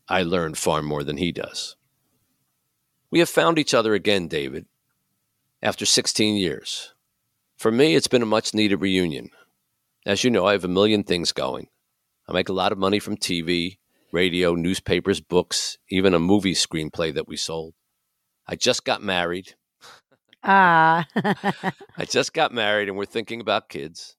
I 0.09 0.23
learned 0.23 0.59
far 0.59 0.83
more 0.83 1.03
than 1.03 1.17
he 1.17 1.33
does. 1.33 1.77
We 3.11 3.19
have 3.19 3.29
found 3.29 3.59
each 3.59 3.75
other 3.75 3.95
again, 3.95 4.29
David, 4.29 4.67
after 5.63 5.85
16 5.87 6.37
years. 6.37 6.94
For 7.65 7.73
me, 7.73 7.95
it's 7.95 8.09
been 8.09 8.21
a 8.21 8.27
much 8.27 8.53
needed 8.53 8.83
reunion. 8.83 9.31
As 10.05 10.23
you 10.23 10.29
know, 10.29 10.45
I 10.45 10.53
have 10.53 10.65
a 10.65 10.69
million 10.69 11.03
things 11.03 11.33
going. 11.33 11.69
I 12.29 12.35
make 12.35 12.51
a 12.51 12.53
lot 12.53 12.73
of 12.73 12.77
money 12.77 12.99
from 12.99 13.17
TV, 13.17 13.79
radio, 14.13 14.55
newspapers, 14.55 15.23
books, 15.23 15.79
even 15.89 16.13
a 16.13 16.19
movie 16.19 16.53
screenplay 16.53 17.15
that 17.15 17.27
we 17.27 17.39
sold. 17.39 17.73
I 18.47 18.55
just 18.55 18.85
got 18.85 19.03
married. 19.03 19.55
Ah. 20.43 21.07
I 21.97 22.05
just 22.05 22.35
got 22.35 22.53
married 22.53 22.89
and 22.89 22.99
we're 22.99 23.07
thinking 23.07 23.41
about 23.41 23.71
kids. 23.71 24.15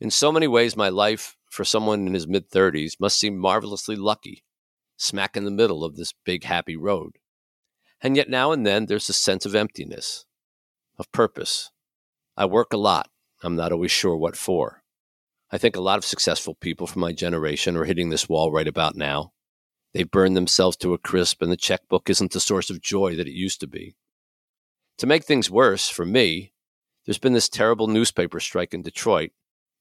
In 0.00 0.10
so 0.10 0.32
many 0.32 0.48
ways, 0.48 0.74
my 0.74 0.88
life 0.88 1.36
for 1.50 1.66
someone 1.66 2.06
in 2.06 2.14
his 2.14 2.26
mid 2.26 2.50
30s 2.50 2.92
must 2.98 3.20
seem 3.20 3.36
marvelously 3.36 3.96
lucky, 3.96 4.42
smack 4.96 5.36
in 5.36 5.44
the 5.44 5.50
middle 5.50 5.84
of 5.84 5.96
this 5.96 6.14
big, 6.24 6.44
happy 6.44 6.78
road. 6.78 7.18
And 8.00 8.16
yet 8.16 8.30
now 8.30 8.52
and 8.52 8.66
then 8.66 8.86
there's 8.86 9.10
a 9.10 9.12
sense 9.12 9.44
of 9.44 9.54
emptiness, 9.54 10.24
of 10.98 11.12
purpose, 11.12 11.70
I 12.40 12.46
work 12.46 12.72
a 12.72 12.78
lot. 12.78 13.10
I'm 13.42 13.54
not 13.54 13.70
always 13.70 13.90
sure 13.90 14.16
what 14.16 14.34
for. 14.34 14.82
I 15.50 15.58
think 15.58 15.76
a 15.76 15.82
lot 15.82 15.98
of 15.98 16.06
successful 16.06 16.54
people 16.54 16.86
from 16.86 17.00
my 17.00 17.12
generation 17.12 17.76
are 17.76 17.84
hitting 17.84 18.08
this 18.08 18.30
wall 18.30 18.50
right 18.50 18.66
about 18.66 18.96
now. 18.96 19.32
They've 19.92 20.10
burned 20.10 20.38
themselves 20.38 20.78
to 20.78 20.94
a 20.94 20.98
crisp, 20.98 21.42
and 21.42 21.52
the 21.52 21.56
checkbook 21.58 22.08
isn't 22.08 22.32
the 22.32 22.40
source 22.40 22.70
of 22.70 22.80
joy 22.80 23.14
that 23.16 23.26
it 23.26 23.34
used 23.34 23.60
to 23.60 23.66
be. 23.66 23.94
To 24.96 25.06
make 25.06 25.24
things 25.24 25.50
worse, 25.50 25.90
for 25.90 26.06
me, 26.06 26.54
there's 27.04 27.18
been 27.18 27.34
this 27.34 27.50
terrible 27.50 27.88
newspaper 27.88 28.40
strike 28.40 28.72
in 28.72 28.80
Detroit, 28.80 29.32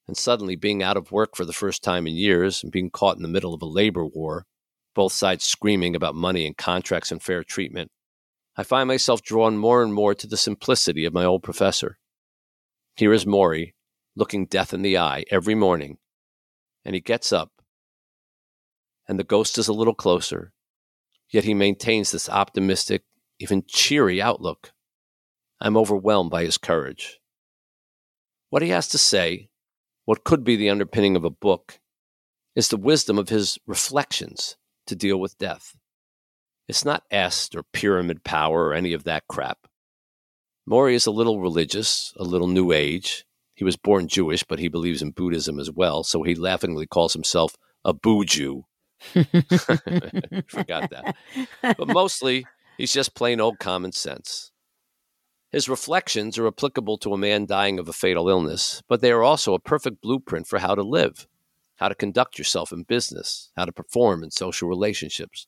and 0.06 0.18
suddenly 0.18 0.58
being 0.58 0.84
out 0.84 0.98
of 0.98 1.14
work 1.14 1.38
for 1.38 1.46
the 1.46 1.54
first 1.54 1.82
time 1.82 2.08
in 2.08 2.16
years 2.16 2.62
and 2.62 2.74
being 2.74 2.90
caught 2.90 3.16
in 3.16 3.22
the 3.22 3.30
middle 3.30 3.54
of 3.54 3.62
a 3.62 3.66
labor 3.66 4.06
war, 4.06 4.46
both 4.94 5.14
sides 5.14 5.46
screaming 5.46 5.96
about 5.96 6.14
money 6.14 6.46
and 6.46 6.58
contracts 6.58 7.10
and 7.10 7.24
fair 7.24 7.42
treatment, 7.42 7.90
I 8.58 8.64
find 8.64 8.90
myself 8.90 9.22
drawn 9.22 9.58
more 9.58 9.82
and 9.82 9.94
more 9.94 10.14
to 10.14 10.28
the 10.28 10.36
simplicity 10.36 11.06
of 11.06 11.14
my 11.14 11.24
old 11.24 11.42
professor. 11.42 12.00
Here 13.00 13.14
is 13.14 13.24
Morrie, 13.24 13.76
looking 14.18 14.46
death 14.46 14.74
in 14.74 14.82
the 14.82 14.98
eye 14.98 15.24
every 15.32 15.56
morning, 15.56 16.00
and 16.84 16.96
he 16.96 17.00
gets 17.00 17.32
up, 17.32 17.50
and 19.08 19.18
the 19.18 19.24
ghost 19.24 19.58
is 19.58 19.70
a 19.70 19.74
little 19.74 19.94
closer, 19.94 20.52
yet 21.30 21.46
he 21.46 21.54
maintains 21.54 22.12
this 22.12 22.28
optimistic, 22.28 23.04
even 23.40 23.64
cheery 23.66 24.22
outlook. 24.22 24.74
I'm 25.62 25.78
overwhelmed 25.78 26.30
by 26.30 26.44
his 26.44 26.58
courage. 26.58 27.22
What 28.50 28.64
he 28.64 28.68
has 28.68 28.90
to 28.90 28.98
say, 28.98 29.48
what 30.04 30.26
could 30.26 30.44
be 30.44 30.58
the 30.58 30.70
underpinning 30.70 31.16
of 31.16 31.24
a 31.24 31.30
book, 31.30 31.80
is 32.54 32.68
the 32.68 32.76
wisdom 32.76 33.18
of 33.18 33.30
his 33.30 33.58
reflections 33.66 34.58
to 34.88 34.96
deal 34.98 35.22
with 35.22 35.38
death. 35.38 35.78
It's 36.68 36.84
not 36.84 37.06
est 37.10 37.56
or 37.56 37.64
pyramid 37.64 38.26
power 38.26 38.66
or 38.66 38.74
any 38.74 38.92
of 38.92 39.06
that 39.06 39.24
crap. 39.30 39.69
Morrie 40.70 40.94
is 40.94 41.08
a 41.08 41.12
little 41.12 41.40
religious, 41.40 42.14
a 42.18 42.24
little 42.24 42.48
new 42.48 42.72
age. 42.72 43.26
He 43.56 43.64
was 43.64 43.76
born 43.76 44.08
Jewish, 44.08 44.44
but 44.44 44.60
he 44.60 44.68
believes 44.68 45.02
in 45.02 45.12
Buddhism 45.12 45.60
as 45.60 45.72
well, 45.72 46.04
so 46.04 46.22
he 46.22 46.36
laughingly 46.36 46.86
calls 46.86 47.14
himself 47.14 47.56
a 47.84 47.92
Boo 47.92 48.24
Jew. 48.24 48.66
Forgot 49.14 50.92
that. 50.92 51.16
But 51.64 51.88
mostly, 51.88 52.46
he's 52.78 52.94
just 52.94 53.16
plain 53.16 53.42
old 53.42 53.58
common 53.58 53.94
sense. 53.94 54.52
His 55.52 55.68
reflections 55.68 56.38
are 56.38 56.46
applicable 56.46 57.00
to 57.00 57.14
a 57.14 57.18
man 57.18 57.48
dying 57.48 57.80
of 57.80 57.90
a 57.90 57.94
fatal 57.94 58.30
illness, 58.30 58.84
but 58.88 59.02
they 59.02 59.12
are 59.12 59.24
also 59.24 59.56
a 59.56 59.60
perfect 59.60 60.02
blueprint 60.02 60.46
for 60.46 60.60
how 60.60 60.76
to 60.76 60.84
live, 60.84 61.28
how 61.78 61.90
to 61.90 61.96
conduct 61.96 62.38
yourself 62.38 62.72
in 62.72 62.84
business, 62.84 63.50
how 63.58 63.66
to 63.66 63.72
perform 63.72 64.24
in 64.24 64.30
social 64.30 64.70
relationships. 64.70 65.48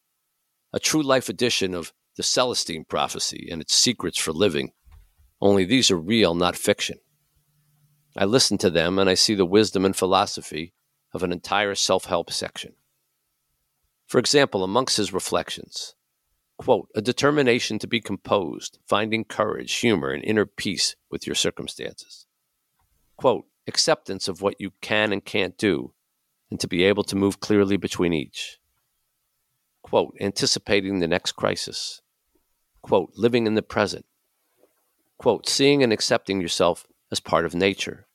A 0.73 0.79
true 0.79 1.03
life 1.03 1.29
edition 1.29 1.75
of 1.75 1.93
the 2.17 2.23
Celestine 2.23 2.85
prophecy 2.85 3.47
and 3.51 3.61
its 3.61 3.75
secrets 3.75 4.17
for 4.17 4.31
living. 4.31 4.71
Only 5.41 5.65
these 5.65 5.89
are 5.89 5.98
real, 5.98 6.36
not 6.36 6.55
fiction. 6.55 7.00
I 8.15 8.25
listen 8.25 8.57
to 8.60 8.69
them 8.69 9.00
and 9.00 9.10
I 9.10 9.15
see 9.15 9.33
the 9.33 9.45
wisdom 9.45 9.86
and 9.86 9.95
philosophy 9.95 10.74
of 11.13 11.24
an 11.24 11.31
entire 11.31 11.75
self 11.75 12.05
help 12.05 12.31
section. 12.31 12.74
For 14.05 14.19
example, 14.19 14.63
amongst 14.63 14.98
his 14.98 15.13
reflections, 15.13 15.95
quote, 16.57 16.89
a 16.93 17.01
determination 17.01 17.79
to 17.79 17.88
be 17.88 18.01
composed, 18.01 18.77
finding 18.86 19.24
courage, 19.24 19.74
humor, 19.75 20.12
and 20.12 20.24
inner 20.24 20.45
peace 20.45 20.95
with 21.10 21.25
your 21.25 21.36
circumstances. 21.36 22.27
Quote, 23.17 23.45
acceptance 23.67 24.27
of 24.27 24.41
what 24.41 24.60
you 24.60 24.71
can 24.81 25.13
and 25.13 25.24
can't 25.24 25.57
do, 25.57 25.93
and 26.50 26.60
to 26.60 26.67
be 26.67 26.83
able 26.83 27.03
to 27.03 27.15
move 27.15 27.39
clearly 27.39 27.77
between 27.77 28.13
each. 28.13 28.60
Quote, 29.81 30.15
anticipating 30.19 31.00
the 31.00 31.07
next 31.07 31.31
crisis. 31.33 32.01
Quote, 32.81 33.12
living 33.15 33.48
in 33.48 33.55
the 33.55 33.62
present. 33.62 34.05
Quote, 35.21 35.47
seeing 35.47 35.83
and 35.83 35.93
accepting 35.93 36.41
yourself 36.41 36.87
as 37.11 37.19
part 37.19 37.45
of 37.45 37.53
nature. 37.53 38.07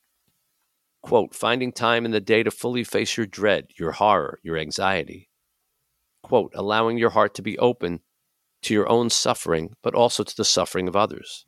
Quote, 1.03 1.37
finding 1.37 1.71
time 1.71 2.05
in 2.05 2.11
the 2.11 2.21
day 2.21 2.43
to 2.43 2.51
fully 2.51 2.83
face 2.83 3.17
your 3.17 3.27
dread, 3.27 3.69
your 3.79 3.93
horror, 3.93 4.41
your 4.43 4.59
anxiety. 4.59 5.31
Quote, 6.25 6.51
allowing 6.57 6.99
your 6.99 7.11
heart 7.11 7.33
to 7.35 7.43
be 7.43 7.57
open 7.61 8.01
to 8.63 8.75
your 8.75 8.89
own 8.89 9.09
suffering, 9.09 9.77
but 9.85 9.95
also 9.95 10.25
to 10.25 10.37
the 10.37 10.45
suffering 10.45 10.89
of 10.89 10.97
others. 10.97 11.47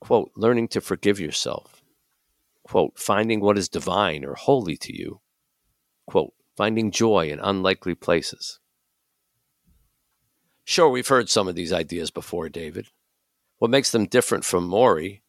Quote, 0.00 0.30
learning 0.34 0.68
to 0.68 0.80
forgive 0.80 1.20
yourself. 1.20 1.82
Quote, 2.62 2.98
finding 2.98 3.40
what 3.40 3.58
is 3.58 3.68
divine 3.68 4.24
or 4.24 4.36
holy 4.36 4.78
to 4.78 4.96
you. 4.96 5.20
Quote, 6.06 6.32
finding 6.56 6.90
joy 6.90 7.28
in 7.28 7.40
unlikely 7.40 7.94
places. 7.94 8.58
Sure, 10.64 10.88
we've 10.88 11.08
heard 11.08 11.28
some 11.28 11.46
of 11.46 11.56
these 11.56 11.74
ideas 11.74 12.10
before, 12.10 12.48
David. 12.48 12.86
What 13.58 13.70
makes 13.70 13.90
them 13.90 14.06
different 14.06 14.44
from 14.44 14.68
Morrie 14.68 15.22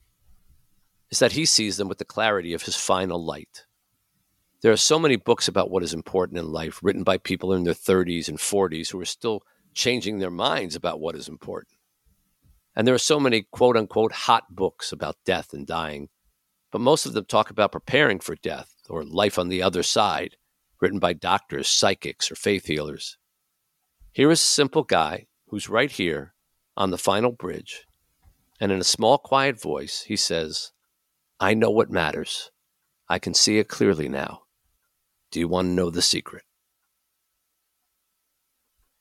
is 1.09 1.19
that 1.19 1.31
he 1.31 1.45
sees 1.45 1.77
them 1.77 1.87
with 1.87 1.97
the 1.97 2.05
clarity 2.05 2.53
of 2.53 2.63
his 2.63 2.75
final 2.75 3.23
light. 3.23 3.65
There 4.61 4.71
are 4.71 4.77
so 4.77 4.99
many 4.99 5.15
books 5.15 5.47
about 5.47 5.69
what 5.69 5.83
is 5.83 5.93
important 5.93 6.39
in 6.39 6.51
life 6.51 6.79
written 6.81 7.03
by 7.03 7.17
people 7.17 7.53
in 7.53 7.63
their 7.63 7.73
30s 7.73 8.27
and 8.27 8.37
40s 8.37 8.91
who 8.91 8.99
are 8.99 9.05
still 9.05 9.43
changing 9.73 10.19
their 10.19 10.31
minds 10.31 10.75
about 10.75 10.99
what 10.99 11.15
is 11.15 11.29
important. 11.29 11.77
And 12.75 12.85
there 12.85 12.95
are 12.95 12.99
so 12.99 13.19
many 13.19 13.43
quote 13.43 13.77
unquote 13.77 14.11
hot 14.11 14.53
books 14.53 14.91
about 14.91 15.17
death 15.25 15.53
and 15.53 15.65
dying, 15.65 16.09
but 16.71 16.81
most 16.81 17.05
of 17.05 17.13
them 17.13 17.25
talk 17.25 17.49
about 17.49 17.71
preparing 17.71 18.19
for 18.19 18.35
death 18.35 18.73
or 18.89 19.03
life 19.03 19.39
on 19.39 19.49
the 19.49 19.63
other 19.63 19.83
side, 19.83 20.35
written 20.81 20.99
by 20.99 21.13
doctors, 21.13 21.67
psychics, 21.67 22.29
or 22.31 22.35
faith 22.35 22.65
healers. 22.65 23.17
Here 24.11 24.31
is 24.31 24.41
a 24.41 24.43
simple 24.43 24.83
guy 24.83 25.27
who's 25.47 25.69
right 25.69 25.91
here 25.91 26.33
on 26.75 26.91
the 26.91 26.97
final 26.97 27.31
bridge, 27.31 27.87
and 28.59 28.71
in 28.71 28.79
a 28.79 28.83
small, 28.83 29.17
quiet 29.17 29.61
voice, 29.61 30.03
he 30.07 30.15
says, 30.15 30.71
I 31.39 31.53
know 31.53 31.69
what 31.69 31.91
matters. 31.91 32.51
I 33.07 33.19
can 33.19 33.33
see 33.33 33.59
it 33.59 33.67
clearly 33.67 34.09
now. 34.09 34.43
Do 35.31 35.39
you 35.39 35.47
want 35.47 35.67
to 35.67 35.73
know 35.73 35.89
the 35.89 36.01
secret? 36.01 36.43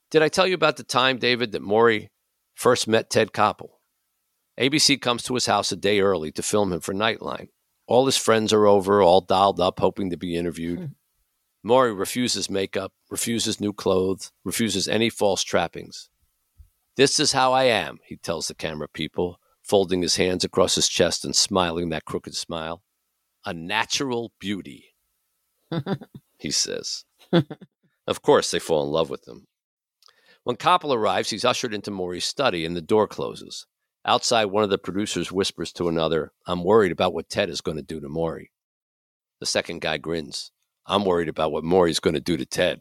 Did 0.09 0.21
I 0.21 0.29
tell 0.29 0.47
you 0.47 0.55
about 0.55 0.77
the 0.77 0.83
time, 0.83 1.17
David, 1.17 1.51
that 1.51 1.61
Morrie 1.61 2.09
first 2.53 2.87
met 2.87 3.09
Ted 3.09 3.33
Koppel? 3.33 3.71
ABC 4.59 4.99
comes 5.01 5.23
to 5.23 5.33
his 5.33 5.45
house 5.45 5.71
a 5.71 5.75
day 5.75 5.99
early 5.99 6.31
to 6.31 6.41
film 6.41 6.71
him 6.71 6.79
for 6.79 6.93
Nightline. 6.93 7.49
All 7.87 8.05
his 8.05 8.17
friends 8.17 8.51
are 8.53 8.67
over, 8.67 9.01
all 9.01 9.21
dialed 9.21 9.59
up, 9.59 9.79
hoping 9.79 10.09
to 10.09 10.17
be 10.17 10.35
interviewed. 10.35 10.79
Hmm. 10.79 10.85
Morrie 11.67 11.97
refuses 11.97 12.49
makeup, 12.49 12.93
refuses 13.09 13.59
new 13.59 13.73
clothes, 13.73 14.31
refuses 14.43 14.87
any 14.87 15.09
false 15.09 15.43
trappings. 15.43 16.09
This 16.95 17.19
is 17.19 17.33
how 17.33 17.53
I 17.53 17.65
am, 17.65 17.99
he 18.05 18.15
tells 18.15 18.47
the 18.47 18.55
camera 18.55 18.87
people, 18.87 19.39
folding 19.67 20.01
his 20.01 20.15
hands 20.15 20.43
across 20.43 20.75
his 20.75 20.87
chest 20.87 21.25
and 21.25 21.35
smiling 21.35 21.89
that 21.89 22.05
crooked 22.05 22.35
smile. 22.35 22.81
A 23.45 23.53
natural 23.53 24.31
beauty, 24.39 24.95
he 26.39 26.51
says. 26.51 27.05
of 28.07 28.21
course, 28.21 28.51
they 28.51 28.59
fall 28.59 28.83
in 28.83 28.91
love 28.91 29.09
with 29.09 29.27
him. 29.27 29.45
When 30.43 30.55
Koppel 30.55 30.95
arrives, 30.95 31.29
he's 31.29 31.45
ushered 31.45 31.73
into 31.73 31.91
Morrie's 31.91 32.25
study 32.25 32.65
and 32.65 32.75
the 32.75 32.81
door 32.81 33.07
closes. 33.07 33.65
Outside, 34.05 34.45
one 34.45 34.63
of 34.63 34.69
the 34.69 34.77
producers 34.77 35.31
whispers 35.31 35.73
to 35.73 35.89
another, 35.89 36.31
I'm 36.45 36.63
worried 36.63 36.93
about 36.93 37.13
what 37.13 37.29
Ted 37.29 37.49
is 37.49 37.59
going 37.59 37.75
to 37.75 37.83
do 37.83 37.99
to 37.99 38.07
Morrie. 38.07 38.51
The 39.41 39.45
second 39.45 39.81
guy 39.81 39.97
grins. 39.97 40.51
I'm 40.85 41.03
worried 41.03 41.27
about 41.27 41.51
what 41.51 41.65
Morrie's 41.65 41.99
going 41.99 42.13
to 42.13 42.21
do 42.21 42.37
to 42.37 42.45
Ted. 42.45 42.79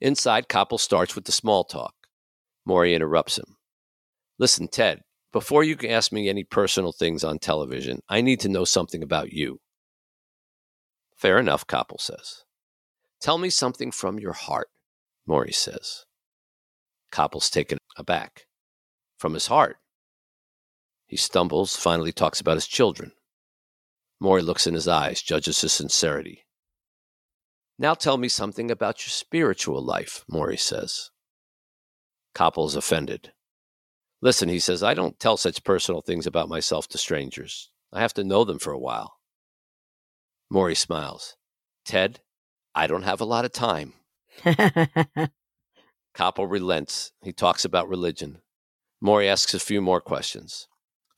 Inside, 0.00 0.48
Koppel 0.48 0.80
starts 0.80 1.14
with 1.14 1.26
the 1.26 1.32
small 1.32 1.64
talk. 1.64 1.94
Morrie 2.66 2.94
interrupts 2.94 3.36
him. 3.38 3.56
Listen, 4.38 4.66
Ted, 4.68 5.02
before 5.32 5.62
you 5.62 5.76
can 5.76 5.90
ask 5.90 6.12
me 6.12 6.28
any 6.28 6.44
personal 6.44 6.92
things 6.92 7.22
on 7.22 7.38
television, 7.38 8.00
I 8.08 8.20
need 8.20 8.40
to 8.40 8.48
know 8.48 8.64
something 8.64 9.02
about 9.02 9.32
you. 9.32 9.60
Fair 11.16 11.38
enough, 11.38 11.66
Koppel 11.66 12.00
says. 12.00 12.44
Tell 13.20 13.38
me 13.38 13.50
something 13.50 13.90
from 13.90 14.18
your 14.18 14.32
heart, 14.32 14.68
Morrie 15.28 15.54
says. 15.54 16.06
Koppel's 17.12 17.50
taken 17.50 17.78
aback. 17.96 18.46
From 19.18 19.34
his 19.34 19.48
heart. 19.48 19.76
He 21.06 21.16
stumbles, 21.16 21.76
finally 21.76 22.12
talks 22.12 22.40
about 22.40 22.56
his 22.56 22.66
children. 22.66 23.12
Morrie 24.22 24.44
looks 24.44 24.66
in 24.66 24.74
his 24.74 24.88
eyes, 24.88 25.20
judges 25.20 25.60
his 25.60 25.72
sincerity. 25.72 26.46
Now 27.78 27.94
tell 27.94 28.16
me 28.16 28.28
something 28.28 28.70
about 28.70 29.04
your 29.04 29.10
spiritual 29.10 29.82
life, 29.84 30.24
Morrie 30.30 30.58
says. 30.58 31.10
Koppel's 32.34 32.76
offended. 32.76 33.32
Listen, 34.22 34.48
he 34.48 34.58
says, 34.58 34.82
I 34.82 34.94
don't 34.94 35.18
tell 35.18 35.36
such 35.36 35.64
personal 35.64 36.02
things 36.02 36.26
about 36.26 36.48
myself 36.48 36.88
to 36.88 36.98
strangers. 36.98 37.70
I 37.92 38.00
have 38.00 38.14
to 38.14 38.24
know 38.24 38.44
them 38.44 38.58
for 38.58 38.72
a 38.72 38.78
while. 38.78 39.16
Morrie 40.52 40.76
smiles. 40.76 41.36
Ted, 41.84 42.20
I 42.74 42.86
don't 42.86 43.02
have 43.02 43.20
a 43.20 43.24
lot 43.24 43.44
of 43.44 43.52
time. 43.52 43.94
Koppel 46.14 46.50
relents. 46.50 47.12
He 47.22 47.32
talks 47.32 47.64
about 47.64 47.88
religion. 47.88 48.42
Morrie 49.02 49.28
asks 49.28 49.54
a 49.54 49.60
few 49.60 49.80
more 49.80 50.00
questions. 50.00 50.68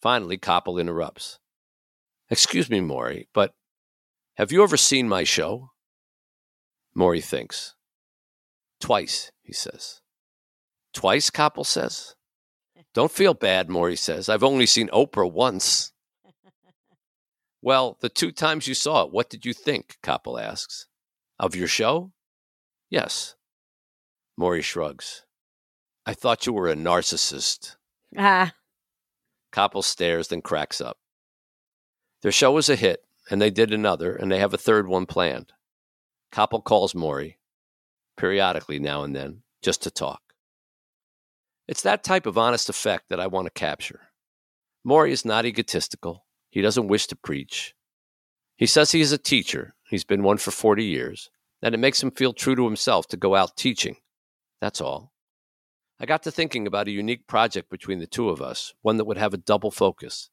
Finally, 0.00 0.38
Koppel 0.38 0.80
interrupts. 0.80 1.38
Excuse 2.30 2.70
me, 2.70 2.80
Morrie, 2.80 3.26
but 3.34 3.52
have 4.36 4.52
you 4.52 4.62
ever 4.62 4.76
seen 4.76 5.08
my 5.08 5.24
show? 5.24 5.70
Morrie 6.96 7.24
thinks. 7.24 7.74
Twice, 8.80 9.30
he 9.42 9.52
says. 9.52 10.00
Twice, 10.94 11.30
Koppel 11.30 11.66
says. 11.66 12.14
Don't 12.94 13.10
feel 13.10 13.34
bad, 13.34 13.68
Morrie 13.68 13.98
says. 13.98 14.28
I've 14.28 14.44
only 14.44 14.66
seen 14.66 14.88
Oprah 14.88 15.30
once. 15.30 15.92
well, 17.62 17.96
the 18.00 18.08
two 18.08 18.32
times 18.32 18.68
you 18.68 18.74
saw 18.74 19.04
it, 19.04 19.12
what 19.12 19.30
did 19.30 19.46
you 19.46 19.52
think? 19.52 19.96
Koppel 20.02 20.40
asks. 20.40 20.86
Of 21.38 21.56
your 21.56 21.68
show? 21.68 22.12
Yes. 22.90 23.34
Morrie 24.38 24.62
shrugs. 24.62 25.22
I 26.04 26.14
thought 26.14 26.46
you 26.46 26.52
were 26.52 26.68
a 26.68 26.74
narcissist. 26.74 27.76
Ah. 28.16 28.52
Koppel 29.52 29.82
stares, 29.82 30.28
then 30.28 30.42
cracks 30.42 30.80
up. 30.80 30.98
Their 32.22 32.32
show 32.32 32.52
was 32.52 32.68
a 32.68 32.76
hit, 32.76 33.04
and 33.30 33.40
they 33.40 33.50
did 33.50 33.72
another, 33.72 34.14
and 34.14 34.30
they 34.30 34.38
have 34.38 34.54
a 34.54 34.58
third 34.58 34.86
one 34.86 35.06
planned. 35.06 35.52
Koppel 36.32 36.62
calls 36.62 36.94
Morrie 36.94 37.36
periodically 38.16 38.78
now 38.78 39.02
and 39.02 39.14
then 39.16 39.42
just 39.62 39.82
to 39.82 39.90
talk. 39.90 40.31
It's 41.68 41.82
that 41.82 42.04
type 42.04 42.26
of 42.26 42.36
honest 42.36 42.68
effect 42.68 43.04
that 43.08 43.20
I 43.20 43.26
want 43.26 43.46
to 43.46 43.50
capture. 43.50 44.08
Morrie 44.86 45.12
is 45.12 45.24
not 45.24 45.46
egotistical. 45.46 46.24
He 46.50 46.60
doesn't 46.60 46.88
wish 46.88 47.06
to 47.08 47.16
preach. 47.16 47.74
He 48.56 48.66
says 48.66 48.92
he 48.92 49.00
is 49.00 49.12
a 49.12 49.18
teacher. 49.18 49.74
He's 49.88 50.04
been 50.04 50.22
one 50.22 50.38
for 50.38 50.50
40 50.50 50.84
years, 50.84 51.30
and 51.62 51.74
it 51.74 51.78
makes 51.78 52.02
him 52.02 52.10
feel 52.10 52.32
true 52.32 52.56
to 52.56 52.64
himself 52.64 53.06
to 53.08 53.16
go 53.16 53.34
out 53.34 53.56
teaching. 53.56 53.96
That's 54.60 54.80
all. 54.80 55.12
I 56.00 56.06
got 56.06 56.22
to 56.24 56.30
thinking 56.30 56.66
about 56.66 56.88
a 56.88 56.92
unique 56.92 57.26
project 57.26 57.70
between 57.70 58.00
the 58.00 58.06
two 58.06 58.28
of 58.28 58.42
us, 58.42 58.74
one 58.82 58.96
that 58.96 59.04
would 59.04 59.18
have 59.18 59.34
a 59.34 59.38
double 59.38 59.70
focus 59.70 60.30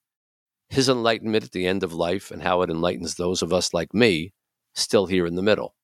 his 0.70 0.88
enlightenment 0.88 1.44
at 1.44 1.52
the 1.52 1.68
end 1.68 1.84
of 1.84 1.94
life 1.94 2.32
and 2.32 2.44
how 2.44 2.62
it 2.62 2.70
enlightens 2.70 3.16
those 3.16 3.42
of 3.42 3.52
us 3.52 3.74
like 3.74 3.94
me 3.94 4.34
still 4.76 5.08
here 5.08 5.26
in 5.26 5.36
the 5.36 5.42
middle. 5.42 5.76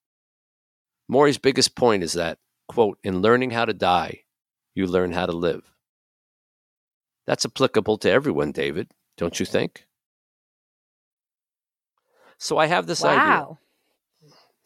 Morrie's 1.12 1.38
biggest 1.38 1.76
point 1.76 2.04
is 2.04 2.14
that, 2.14 2.38
quote, 2.68 3.00
in 3.04 3.22
learning 3.22 3.52
how 3.52 3.66
to 3.66 3.74
die, 3.74 4.22
you 4.76 4.86
learn 4.86 5.14
how 5.14 5.26
to 5.26 5.32
live. 5.32 5.72
That's 7.26 7.46
applicable 7.46 7.98
to 8.00 8.12
everyone, 8.12 8.52
David, 8.52 8.92
don't 9.18 9.40
you 9.40 9.46
think? 9.46 9.88
So 12.38 12.58
I 12.58 12.68
have 12.68 12.86
this 12.86 13.04
idea. 13.04 13.18
wow. 13.18 13.44
idea. 13.44 13.58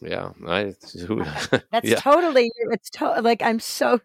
Yeah, 0.01 0.31
I. 0.47 0.73
That's 1.71 1.87
yeah. 1.87 1.95
totally. 1.95 2.51
It's 2.71 2.89
to, 2.91 3.21
like 3.21 3.41
I'm 3.41 3.59
so 3.59 3.99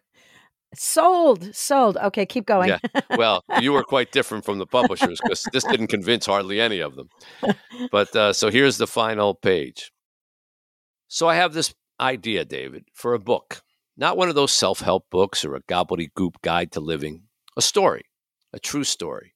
sold, 0.75 1.55
sold. 1.55 1.97
Okay, 1.97 2.25
keep 2.25 2.45
going. 2.45 2.69
yeah. 2.69 2.79
Well, 3.17 3.43
you 3.61 3.73
were 3.73 3.83
quite 3.83 4.11
different 4.11 4.45
from 4.45 4.59
the 4.59 4.65
publishers 4.65 5.19
because 5.21 5.47
this 5.53 5.63
didn't 5.63 5.87
convince 5.87 6.25
hardly 6.25 6.59
any 6.59 6.79
of 6.79 6.95
them. 6.95 7.09
But 7.91 8.15
uh, 8.15 8.33
so 8.33 8.49
here's 8.49 8.77
the 8.77 8.87
final 8.87 9.33
page. 9.33 9.91
So 11.07 11.27
I 11.29 11.35
have 11.35 11.53
this 11.53 11.73
idea, 11.99 12.43
David, 12.45 12.85
for 12.93 13.13
a 13.13 13.19
book, 13.19 13.61
not 13.97 14.17
one 14.17 14.29
of 14.29 14.35
those 14.35 14.51
self-help 14.51 15.09
books 15.09 15.45
or 15.45 15.55
a 15.55 15.63
gobbledygook 15.63 16.35
guide 16.41 16.71
to 16.73 16.79
living. 16.79 17.23
A 17.55 17.61
story, 17.61 18.05
a 18.51 18.59
true 18.59 18.83
story 18.83 19.35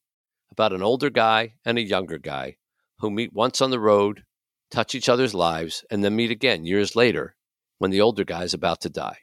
about 0.50 0.72
an 0.72 0.82
older 0.82 1.10
guy 1.10 1.54
and 1.64 1.78
a 1.78 1.82
younger 1.82 2.18
guy 2.18 2.56
who 2.98 3.10
meet 3.10 3.32
once 3.32 3.60
on 3.60 3.70
the 3.70 3.80
road, 3.80 4.24
touch 4.70 4.94
each 4.94 5.08
other's 5.08 5.34
lives, 5.34 5.84
and 5.90 6.04
then 6.04 6.16
meet 6.16 6.30
again 6.30 6.64
years 6.64 6.94
later 6.94 7.36
when 7.78 7.90
the 7.90 8.00
older 8.00 8.24
guy 8.24 8.42
is 8.42 8.52
about 8.52 8.80
to 8.82 8.90
die. 8.90 9.18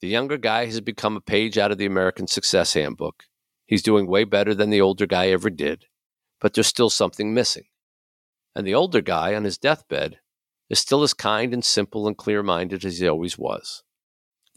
The 0.00 0.08
younger 0.08 0.36
guy 0.36 0.66
has 0.66 0.80
become 0.80 1.16
a 1.16 1.20
page 1.20 1.58
out 1.58 1.70
of 1.70 1.78
the 1.78 1.86
American 1.86 2.26
Success 2.26 2.74
Handbook. 2.74 3.24
He's 3.66 3.82
doing 3.82 4.06
way 4.06 4.24
better 4.24 4.54
than 4.54 4.70
the 4.70 4.80
older 4.80 5.06
guy 5.06 5.28
ever 5.28 5.50
did, 5.50 5.86
but 6.40 6.54
there's 6.54 6.66
still 6.66 6.90
something 6.90 7.34
missing. 7.34 7.66
And 8.54 8.66
the 8.66 8.74
older 8.74 9.00
guy 9.00 9.34
on 9.34 9.44
his 9.44 9.58
deathbed 9.58 10.18
is 10.68 10.78
still 10.78 11.02
as 11.02 11.14
kind 11.14 11.54
and 11.54 11.64
simple 11.64 12.08
and 12.08 12.16
clear 12.16 12.42
minded 12.42 12.84
as 12.84 12.98
he 12.98 13.06
always 13.08 13.38
was. 13.38 13.84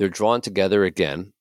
They're 0.02 0.10
drawn 0.10 0.42
together 0.42 0.84
again, 0.84 1.32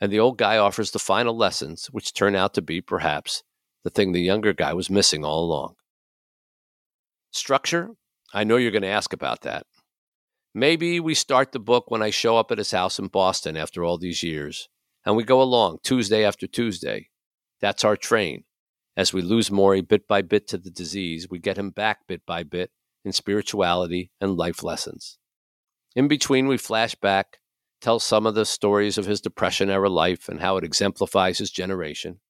and 0.00 0.12
the 0.12 0.20
old 0.20 0.38
guy 0.38 0.58
offers 0.58 0.92
the 0.92 1.00
final 1.00 1.36
lessons, 1.36 1.86
which 1.86 2.14
turn 2.14 2.36
out 2.36 2.54
to 2.54 2.62
be, 2.62 2.80
perhaps, 2.80 3.42
the 3.82 3.90
thing 3.90 4.12
the 4.12 4.20
younger 4.20 4.52
guy 4.52 4.74
was 4.74 4.88
missing 4.88 5.24
all 5.24 5.42
along. 5.42 5.74
Structure? 7.32 7.96
I 8.32 8.44
know 8.44 8.58
you're 8.58 8.70
going 8.70 8.82
to 8.82 8.88
ask 8.88 9.12
about 9.12 9.40
that. 9.40 9.66
Maybe 10.54 11.00
we 11.00 11.14
start 11.14 11.50
the 11.50 11.58
book 11.58 11.90
when 11.90 12.00
I 12.00 12.10
show 12.10 12.36
up 12.36 12.52
at 12.52 12.58
his 12.58 12.70
house 12.70 13.00
in 13.00 13.08
Boston 13.08 13.56
after 13.56 13.82
all 13.82 13.98
these 13.98 14.22
years, 14.22 14.68
and 15.04 15.16
we 15.16 15.24
go 15.24 15.42
along 15.42 15.78
Tuesday 15.82 16.24
after 16.24 16.46
Tuesday. 16.46 17.08
That's 17.60 17.82
our 17.82 17.96
train. 17.96 18.44
As 18.96 19.12
we 19.12 19.20
lose 19.20 19.50
Morrie 19.50 19.82
bit 19.82 20.06
by 20.06 20.22
bit 20.22 20.46
to 20.46 20.58
the 20.58 20.70
disease, 20.70 21.28
we 21.28 21.40
get 21.40 21.58
him 21.58 21.70
back 21.70 22.06
bit 22.06 22.24
by 22.24 22.44
bit 22.44 22.70
in 23.04 23.10
spirituality 23.10 24.12
and 24.20 24.36
life 24.36 24.62
lessons. 24.62 25.18
In 25.96 26.06
between, 26.06 26.46
we 26.46 26.56
flash 26.56 26.94
back, 26.94 27.38
tell 27.80 27.98
some 27.98 28.26
of 28.26 28.34
the 28.34 28.44
stories 28.44 28.98
of 28.98 29.06
his 29.06 29.20
Depression 29.20 29.70
era 29.70 29.88
life 29.88 30.28
and 30.28 30.40
how 30.40 30.56
it 30.56 30.64
exemplifies 30.64 31.38
his 31.38 31.50
generation, 31.50 32.20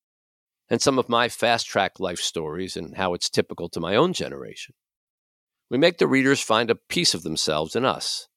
and 0.68 0.82
some 0.82 0.98
of 0.98 1.08
my 1.08 1.28
fast 1.28 1.66
track 1.66 2.00
life 2.00 2.18
stories 2.18 2.76
and 2.76 2.96
how 2.96 3.14
it's 3.14 3.30
typical 3.30 3.68
to 3.68 3.80
my 3.80 3.94
own 3.94 4.12
generation. 4.12 4.74
We 5.70 5.78
make 5.78 5.98
the 5.98 6.06
readers 6.06 6.40
find 6.40 6.70
a 6.70 6.76
piece 6.76 7.14
of 7.14 7.22
themselves 7.22 7.74
in 7.74 7.84
us. 7.84 8.28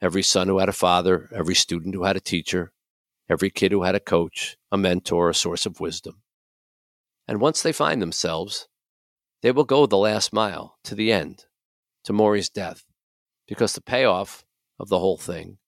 Every 0.00 0.22
son 0.22 0.48
who 0.48 0.58
had 0.58 0.68
a 0.68 0.72
father, 0.72 1.30
every 1.34 1.54
student 1.54 1.94
who 1.94 2.04
had 2.04 2.16
a 2.16 2.20
teacher, 2.20 2.72
every 3.28 3.50
kid 3.50 3.72
who 3.72 3.82
had 3.82 3.94
a 3.94 4.00
coach, 4.00 4.56
a 4.70 4.76
mentor, 4.76 5.30
a 5.30 5.34
source 5.34 5.66
of 5.66 5.80
wisdom. 5.80 6.22
And 7.26 7.40
once 7.40 7.62
they 7.62 7.72
find 7.72 8.02
themselves, 8.02 8.68
they 9.42 9.50
will 9.50 9.64
go 9.64 9.86
the 9.86 9.96
last 9.96 10.32
mile 10.32 10.78
to 10.84 10.94
the 10.94 11.12
end, 11.12 11.46
to 12.04 12.12
Morrie's 12.12 12.50
death, 12.50 12.84
because 13.46 13.72
the 13.72 13.80
payoff 13.80 14.44
of 14.78 14.88
the 14.88 14.98
whole 14.98 15.16
thing 15.16 15.58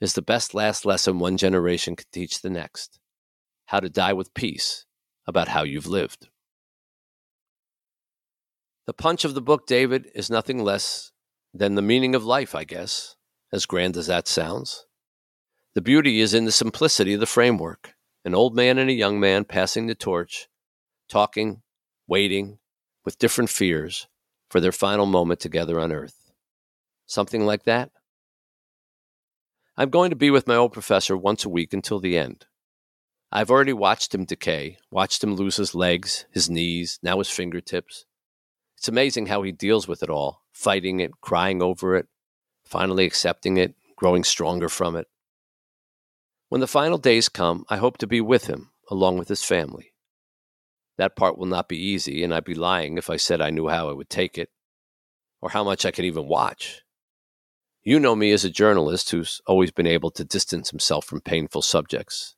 is 0.00 0.12
the 0.12 0.22
best 0.22 0.54
last 0.54 0.84
lesson 0.84 1.18
one 1.18 1.36
generation 1.36 1.96
can 1.96 2.06
teach 2.12 2.42
the 2.42 2.50
next 2.50 2.98
how 3.66 3.80
to 3.80 3.88
die 3.88 4.12
with 4.12 4.34
peace 4.34 4.84
about 5.26 5.48
how 5.48 5.64
you've 5.64 5.86
lived. 5.86 6.28
The 8.86 8.92
punch 8.92 9.24
of 9.24 9.34
the 9.34 9.42
book, 9.42 9.66
David, 9.66 10.08
is 10.14 10.30
nothing 10.30 10.62
less 10.62 11.10
than 11.52 11.74
the 11.74 11.82
meaning 11.82 12.14
of 12.14 12.24
life, 12.24 12.54
I 12.54 12.62
guess, 12.62 13.16
as 13.52 13.66
grand 13.66 13.96
as 13.96 14.06
that 14.06 14.28
sounds. 14.28 14.86
The 15.74 15.82
beauty 15.82 16.20
is 16.20 16.34
in 16.34 16.44
the 16.44 16.52
simplicity 16.52 17.14
of 17.14 17.20
the 17.20 17.26
framework 17.26 17.94
an 18.24 18.34
old 18.34 18.56
man 18.56 18.76
and 18.76 18.90
a 18.90 18.92
young 18.92 19.20
man 19.20 19.44
passing 19.44 19.86
the 19.86 19.94
torch, 19.94 20.48
talking, 21.08 21.62
waiting, 22.08 22.58
with 23.04 23.20
different 23.20 23.48
fears 23.48 24.08
for 24.50 24.60
their 24.60 24.72
final 24.72 25.06
moment 25.06 25.38
together 25.38 25.78
on 25.78 25.92
earth. 25.92 26.32
Something 27.06 27.46
like 27.46 27.62
that? 27.64 27.92
I'm 29.78 29.90
going 29.90 30.08
to 30.08 30.16
be 30.16 30.30
with 30.30 30.46
my 30.46 30.56
old 30.56 30.72
professor 30.72 31.18
once 31.18 31.44
a 31.44 31.50
week 31.50 31.74
until 31.74 32.00
the 32.00 32.16
end. 32.16 32.46
I've 33.30 33.50
already 33.50 33.74
watched 33.74 34.14
him 34.14 34.24
decay, 34.24 34.78
watched 34.90 35.22
him 35.22 35.34
lose 35.34 35.56
his 35.56 35.74
legs, 35.74 36.24
his 36.32 36.48
knees, 36.48 36.98
now 37.02 37.18
his 37.18 37.28
fingertips. 37.28 38.06
It's 38.78 38.88
amazing 38.88 39.26
how 39.26 39.42
he 39.42 39.52
deals 39.52 39.86
with 39.86 40.02
it 40.02 40.08
all, 40.08 40.40
fighting 40.50 41.00
it, 41.00 41.20
crying 41.20 41.62
over 41.62 41.94
it, 41.94 42.06
finally 42.64 43.04
accepting 43.04 43.58
it, 43.58 43.74
growing 43.96 44.24
stronger 44.24 44.70
from 44.70 44.96
it. 44.96 45.08
When 46.48 46.62
the 46.62 46.66
final 46.66 46.96
days 46.96 47.28
come, 47.28 47.66
I 47.68 47.76
hope 47.76 47.98
to 47.98 48.06
be 48.06 48.22
with 48.22 48.46
him, 48.46 48.70
along 48.90 49.18
with 49.18 49.28
his 49.28 49.44
family. 49.44 49.92
That 50.96 51.16
part 51.16 51.36
will 51.36 51.46
not 51.46 51.68
be 51.68 51.76
easy, 51.76 52.24
and 52.24 52.32
I'd 52.32 52.44
be 52.44 52.54
lying 52.54 52.96
if 52.96 53.10
I 53.10 53.16
said 53.16 53.42
I 53.42 53.50
knew 53.50 53.68
how 53.68 53.90
I 53.90 53.92
would 53.92 54.08
take 54.08 54.38
it, 54.38 54.48
or 55.42 55.50
how 55.50 55.64
much 55.64 55.84
I 55.84 55.90
could 55.90 56.06
even 56.06 56.28
watch. 56.28 56.82
You 57.86 58.00
know 58.00 58.16
me 58.16 58.32
as 58.32 58.44
a 58.44 58.50
journalist 58.50 59.10
who's 59.10 59.40
always 59.46 59.70
been 59.70 59.86
able 59.86 60.10
to 60.10 60.24
distance 60.24 60.70
himself 60.70 61.04
from 61.04 61.20
painful 61.20 61.62
subjects. 61.62 62.34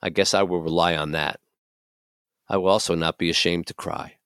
I 0.00 0.08
guess 0.08 0.32
I 0.32 0.44
will 0.44 0.62
rely 0.62 0.96
on 0.96 1.12
that. 1.12 1.40
I 2.48 2.56
will 2.56 2.70
also 2.70 2.94
not 2.94 3.18
be 3.18 3.28
ashamed 3.28 3.66
to 3.66 3.74
cry. 3.74 4.16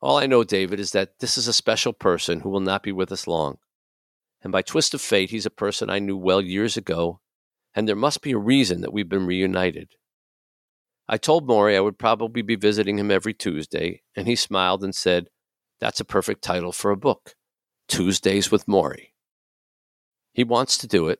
All 0.00 0.18
I 0.18 0.26
know, 0.26 0.44
David, 0.44 0.78
is 0.78 0.92
that 0.92 1.18
this 1.18 1.36
is 1.36 1.48
a 1.48 1.52
special 1.52 1.92
person 1.92 2.38
who 2.38 2.48
will 2.48 2.60
not 2.60 2.84
be 2.84 2.92
with 2.92 3.10
us 3.10 3.26
long. 3.26 3.58
And 4.40 4.52
by 4.52 4.62
twist 4.62 4.94
of 4.94 5.00
fate, 5.00 5.30
he's 5.30 5.46
a 5.46 5.50
person 5.50 5.90
I 5.90 5.98
knew 5.98 6.16
well 6.16 6.40
years 6.40 6.76
ago, 6.76 7.18
and 7.74 7.88
there 7.88 7.96
must 7.96 8.22
be 8.22 8.30
a 8.30 8.38
reason 8.38 8.82
that 8.82 8.92
we've 8.92 9.08
been 9.08 9.26
reunited. 9.26 9.94
I 11.08 11.16
told 11.16 11.48
Morrie 11.48 11.76
I 11.76 11.80
would 11.80 11.98
probably 11.98 12.42
be 12.42 12.54
visiting 12.54 13.00
him 13.00 13.10
every 13.10 13.34
Tuesday, 13.34 14.02
and 14.14 14.28
he 14.28 14.36
smiled 14.36 14.84
and 14.84 14.94
said, 14.94 15.28
That's 15.80 15.98
a 15.98 16.04
perfect 16.04 16.44
title 16.44 16.70
for 16.70 16.92
a 16.92 16.96
book 16.96 17.34
Tuesdays 17.90 18.52
with 18.52 18.66
Morrie. 18.66 19.08
He 20.32 20.44
wants 20.44 20.78
to 20.78 20.86
do 20.86 21.08
it, 21.08 21.18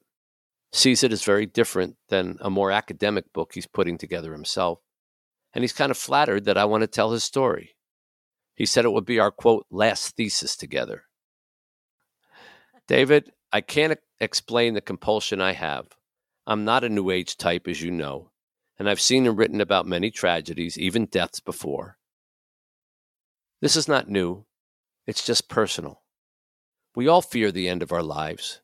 sees 0.72 1.02
it 1.02 1.12
as 1.12 1.24
very 1.24 1.44
different 1.44 1.96
than 2.08 2.38
a 2.40 2.48
more 2.48 2.70
academic 2.70 3.32
book 3.32 3.50
he's 3.52 3.66
putting 3.66 3.98
together 3.98 4.32
himself, 4.32 4.78
and 5.52 5.64
he's 5.64 5.72
kind 5.72 5.90
of 5.90 5.98
flattered 5.98 6.44
that 6.44 6.56
I 6.56 6.64
want 6.64 6.82
to 6.82 6.86
tell 6.86 7.10
his 7.10 7.24
story. 7.24 7.74
He 8.54 8.66
said 8.66 8.84
it 8.84 8.92
would 8.92 9.04
be 9.04 9.18
our 9.18 9.32
quote, 9.32 9.66
last 9.68 10.16
thesis 10.16 10.56
together. 10.56 11.04
David, 12.86 13.32
I 13.52 13.62
can't 13.62 13.98
explain 14.20 14.74
the 14.74 14.80
compulsion 14.80 15.40
I 15.40 15.52
have. 15.52 15.88
I'm 16.46 16.64
not 16.64 16.84
a 16.84 16.88
New 16.88 17.10
Age 17.10 17.36
type, 17.36 17.66
as 17.66 17.82
you 17.82 17.90
know, 17.90 18.30
and 18.78 18.88
I've 18.88 19.00
seen 19.00 19.26
and 19.26 19.36
written 19.36 19.60
about 19.60 19.88
many 19.88 20.12
tragedies, 20.12 20.78
even 20.78 21.06
deaths 21.06 21.40
before. 21.40 21.98
This 23.60 23.74
is 23.74 23.88
not 23.88 24.08
new, 24.08 24.46
it's 25.08 25.26
just 25.26 25.48
personal. 25.48 26.02
We 26.96 27.06
all 27.06 27.22
fear 27.22 27.52
the 27.52 27.68
end 27.68 27.82
of 27.82 27.92
our 27.92 28.02
lives. 28.02 28.60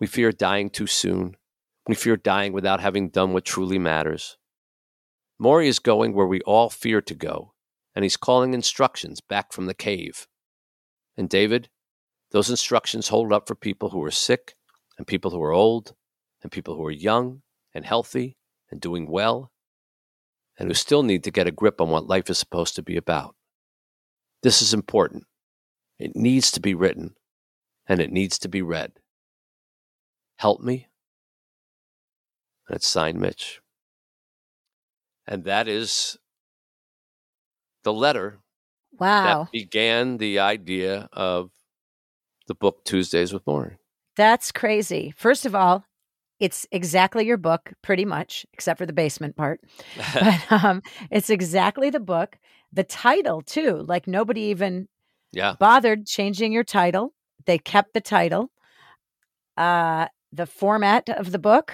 We 0.00 0.08
fear 0.08 0.32
dying 0.32 0.68
too 0.68 0.88
soon. 0.88 1.36
We 1.86 1.94
fear 1.94 2.16
dying 2.16 2.52
without 2.52 2.80
having 2.80 3.08
done 3.08 3.32
what 3.32 3.44
truly 3.44 3.78
matters. 3.78 4.36
Morrie 5.40 5.68
is 5.68 5.78
going 5.78 6.12
where 6.12 6.26
we 6.26 6.40
all 6.40 6.70
fear 6.70 7.00
to 7.00 7.14
go, 7.14 7.54
and 7.94 8.04
he's 8.04 8.16
calling 8.16 8.52
instructions 8.52 9.20
back 9.20 9.52
from 9.52 9.66
the 9.66 9.74
cave. 9.74 10.26
And 11.16 11.28
David, 11.28 11.68
those 12.32 12.50
instructions 12.50 13.08
hold 13.08 13.32
up 13.32 13.46
for 13.46 13.54
people 13.54 13.90
who 13.90 14.02
are 14.04 14.10
sick, 14.10 14.56
and 14.96 15.06
people 15.06 15.30
who 15.30 15.42
are 15.42 15.52
old, 15.52 15.94
and 16.42 16.50
people 16.50 16.74
who 16.74 16.84
are 16.84 16.90
young 16.90 17.42
and 17.72 17.84
healthy 17.86 18.36
and 18.70 18.80
doing 18.80 19.08
well, 19.08 19.52
and 20.58 20.68
who 20.68 20.74
still 20.74 21.04
need 21.04 21.22
to 21.22 21.30
get 21.30 21.46
a 21.46 21.52
grip 21.52 21.80
on 21.80 21.90
what 21.90 22.08
life 22.08 22.28
is 22.28 22.38
supposed 22.38 22.74
to 22.74 22.82
be 22.82 22.96
about. 22.96 23.36
This 24.42 24.60
is 24.60 24.74
important. 24.74 25.24
It 26.00 26.16
needs 26.16 26.50
to 26.52 26.60
be 26.60 26.74
written 26.74 27.14
and 27.88 28.00
it 28.00 28.12
needs 28.12 28.38
to 28.40 28.48
be 28.48 28.62
read. 28.62 28.92
Help 30.36 30.60
me. 30.60 30.88
It's 32.70 32.86
signed 32.86 33.18
Mitch. 33.18 33.60
And 35.26 35.44
that 35.44 35.68
is 35.68 36.18
the 37.82 37.92
letter 37.92 38.38
Wow. 38.98 39.44
that 39.44 39.52
began 39.52 40.18
the 40.18 40.38
idea 40.38 41.08
of 41.12 41.50
the 42.46 42.54
book 42.54 42.84
Tuesdays 42.84 43.32
with 43.32 43.44
Morrie. 43.44 43.76
That's 44.16 44.50
crazy. 44.50 45.12
First 45.16 45.46
of 45.46 45.54
all, 45.54 45.84
it's 46.40 46.66
exactly 46.70 47.26
your 47.26 47.36
book, 47.36 47.72
pretty 47.82 48.04
much, 48.04 48.46
except 48.52 48.78
for 48.78 48.86
the 48.86 48.92
basement 48.92 49.36
part. 49.36 49.60
But 50.14 50.52
um, 50.64 50.82
it's 51.10 51.30
exactly 51.30 51.90
the 51.90 52.00
book. 52.00 52.38
The 52.72 52.84
title, 52.84 53.42
too. 53.42 53.84
Like 53.86 54.06
nobody 54.06 54.42
even 54.42 54.88
yeah. 55.32 55.54
bothered 55.58 56.06
changing 56.06 56.52
your 56.52 56.64
title. 56.64 57.14
They 57.48 57.58
kept 57.58 57.94
the 57.94 58.00
title. 58.00 58.50
Uh, 59.56 60.06
the 60.32 60.46
format 60.46 61.08
of 61.08 61.32
the 61.32 61.38
book. 61.38 61.72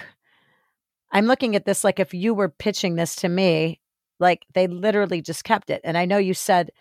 I'm 1.11 1.25
looking 1.25 1.55
at 1.55 1.65
this 1.65 1.83
like 1.83 1.99
if 1.99 2.13
you 2.13 2.33
were 2.33 2.49
pitching 2.49 2.95
this 2.95 3.15
to 3.17 3.29
me, 3.29 3.79
like 4.19 4.45
they 4.53 4.67
literally 4.67 5.21
just 5.21 5.43
kept 5.43 5.69
it. 5.69 5.81
And 5.83 5.97
I 5.97 6.05
know 6.05 6.17
you 6.17 6.33
said 6.33 6.71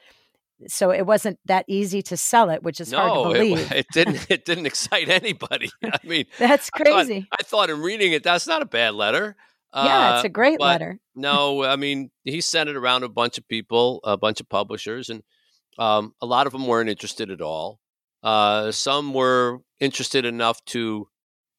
so 0.68 0.92
it 0.92 1.04
wasn't 1.04 1.38
that 1.46 1.64
easy 1.66 2.00
to 2.02 2.16
sell 2.16 2.48
it, 2.48 2.62
which 2.62 2.80
is 2.80 2.92
hard 2.92 3.10
to 3.12 3.14
No, 3.16 3.30
it, 3.30 3.34
believe. 3.34 3.72
it 3.72 3.86
didn't. 3.92 4.26
It 4.30 4.44
didn't 4.44 4.66
excite 4.66 5.08
anybody. 5.08 5.68
I 5.84 5.98
mean, 6.04 6.26
That's 6.38 6.70
I 6.72 6.78
thought- 6.78 6.94
crazy. 6.94 7.26
I 7.38 7.42
thought 7.42 7.68
in 7.70 7.80
reading 7.82 8.12
it, 8.12 8.22
that's 8.22 8.46
not 8.46 8.62
a 8.62 8.66
bad 8.66 8.94
letter. 8.94 9.34
yeah, 9.74 10.14
it's 10.14 10.24
Uh, 10.24 10.28
a 10.28 10.30
great 10.30 10.60
letter. 10.60 11.00
no, 11.16 11.64
I 11.64 11.74
mean, 11.74 12.12
he 12.22 12.40
sent 12.40 12.70
it 12.70 12.76
around 12.76 13.02
a 13.02 13.08
bunch 13.08 13.36
of 13.38 13.46
people, 13.48 13.98
a 14.04 14.16
bunch 14.16 14.40
of 14.40 14.48
publishers, 14.48 15.10
and 15.10 15.22
um, 15.78 16.14
a 16.22 16.26
lot 16.26 16.46
of 16.46 16.52
them 16.52 16.68
weren't 16.68 16.88
interested 16.88 17.30
at 17.32 17.40
all. 17.40 17.80
Uh, 18.24 18.72
some 18.72 19.14
were 19.14 19.60
interested 19.80 20.26
enough 20.26 20.64
to 20.66 21.08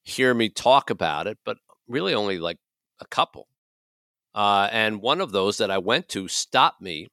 hear 0.04 0.34
me 0.34 0.49
talk 0.49 0.89
about 0.91 1.28
it, 1.28 1.38
but 1.45 1.58
really 1.88 2.13
only 2.15 2.39
like 2.39 2.60
a 3.01 3.08
couple. 3.08 3.47
Uh, 4.36 4.69
and 4.71 5.01
one 5.01 5.21
of 5.21 5.32
those 5.32 5.58
that 5.58 5.71
I 5.71 5.78
went 5.80 6.10
to 6.10 6.28
stopped 6.28 6.82
me. 6.82 7.08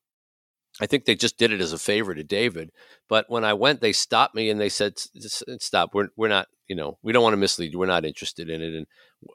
I 0.81 0.87
think 0.87 1.05
they 1.05 1.15
just 1.17 1.39
did 1.39 1.53
it 1.53 1.61
as 1.61 1.73
a 1.73 1.79
favor 1.79 2.15
to 2.15 2.25
David. 2.25 2.71
But 3.09 3.27
when 3.31 3.45
I 3.45 3.55
went, 3.55 3.81
they 3.81 3.93
stopped 3.93 4.35
me 4.35 4.51
and 4.51 4.61
they 4.61 4.71
said, 4.71 4.95
"S- 5.17 5.43
s- 5.49 5.65
"Stop! 5.65 5.95
We're 5.95 6.09
we're 6.17 6.29
not, 6.29 6.49
you 6.69 6.77
know, 6.77 6.99
we 7.03 7.13
don't 7.13 7.23
want 7.23 7.35
to 7.35 7.39
mislead 7.39 7.73
you. 7.73 7.79
We're 7.79 7.87
not 7.87 8.07
interested 8.07 8.51
in 8.51 8.63
it." 8.63 8.75
And 8.75 8.87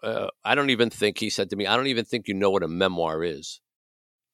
uh, 0.04 0.30
I 0.46 0.56
don't 0.56 0.72
even 0.72 0.90
think 0.90 1.20
he 1.20 1.30
said 1.30 1.50
to 1.52 1.56
me, 1.56 1.68
"I 1.68 1.76
don't 1.78 1.88
even 1.88 2.06
think 2.06 2.28
you 2.28 2.34
know 2.36 2.52
what 2.52 2.64
a 2.64 2.68
memoir 2.68 3.24
is." 3.24 3.62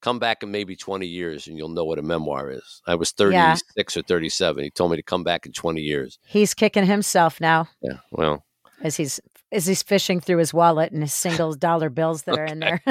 Come 0.04 0.18
back 0.18 0.42
in 0.42 0.50
maybe 0.50 0.76
twenty 0.76 1.06
years 1.06 1.46
and 1.46 1.56
you'll 1.56 1.70
know 1.70 1.84
what 1.86 1.98
a 1.98 2.02
memoir 2.02 2.50
is. 2.50 2.82
I 2.86 2.94
was 2.94 3.10
36 3.12 3.62
Yeah. 3.74 4.00
or 4.00 4.02
thirty 4.04 4.28
seven. 4.28 4.62
He 4.62 4.70
told 4.70 4.90
me 4.90 4.98
to 4.98 5.02
come 5.02 5.24
back 5.24 5.46
in 5.46 5.52
twenty 5.52 5.80
years. 5.80 6.18
He's 6.26 6.52
kicking 6.52 6.84
himself 6.84 7.40
now 7.40 7.68
Yeah, 7.80 7.98
well, 8.12 8.44
as 8.82 8.96
he's 8.96 9.18
as 9.50 9.66
he's 9.66 9.82
fishing 9.82 10.20
through 10.20 10.38
his 10.38 10.52
wallet 10.52 10.92
and 10.92 11.00
his 11.02 11.14
single 11.14 11.54
dollar 11.68 11.88
bills 11.88 12.24
that 12.24 12.38
are 12.38 12.44
in 12.44 12.58
there. 12.58 12.82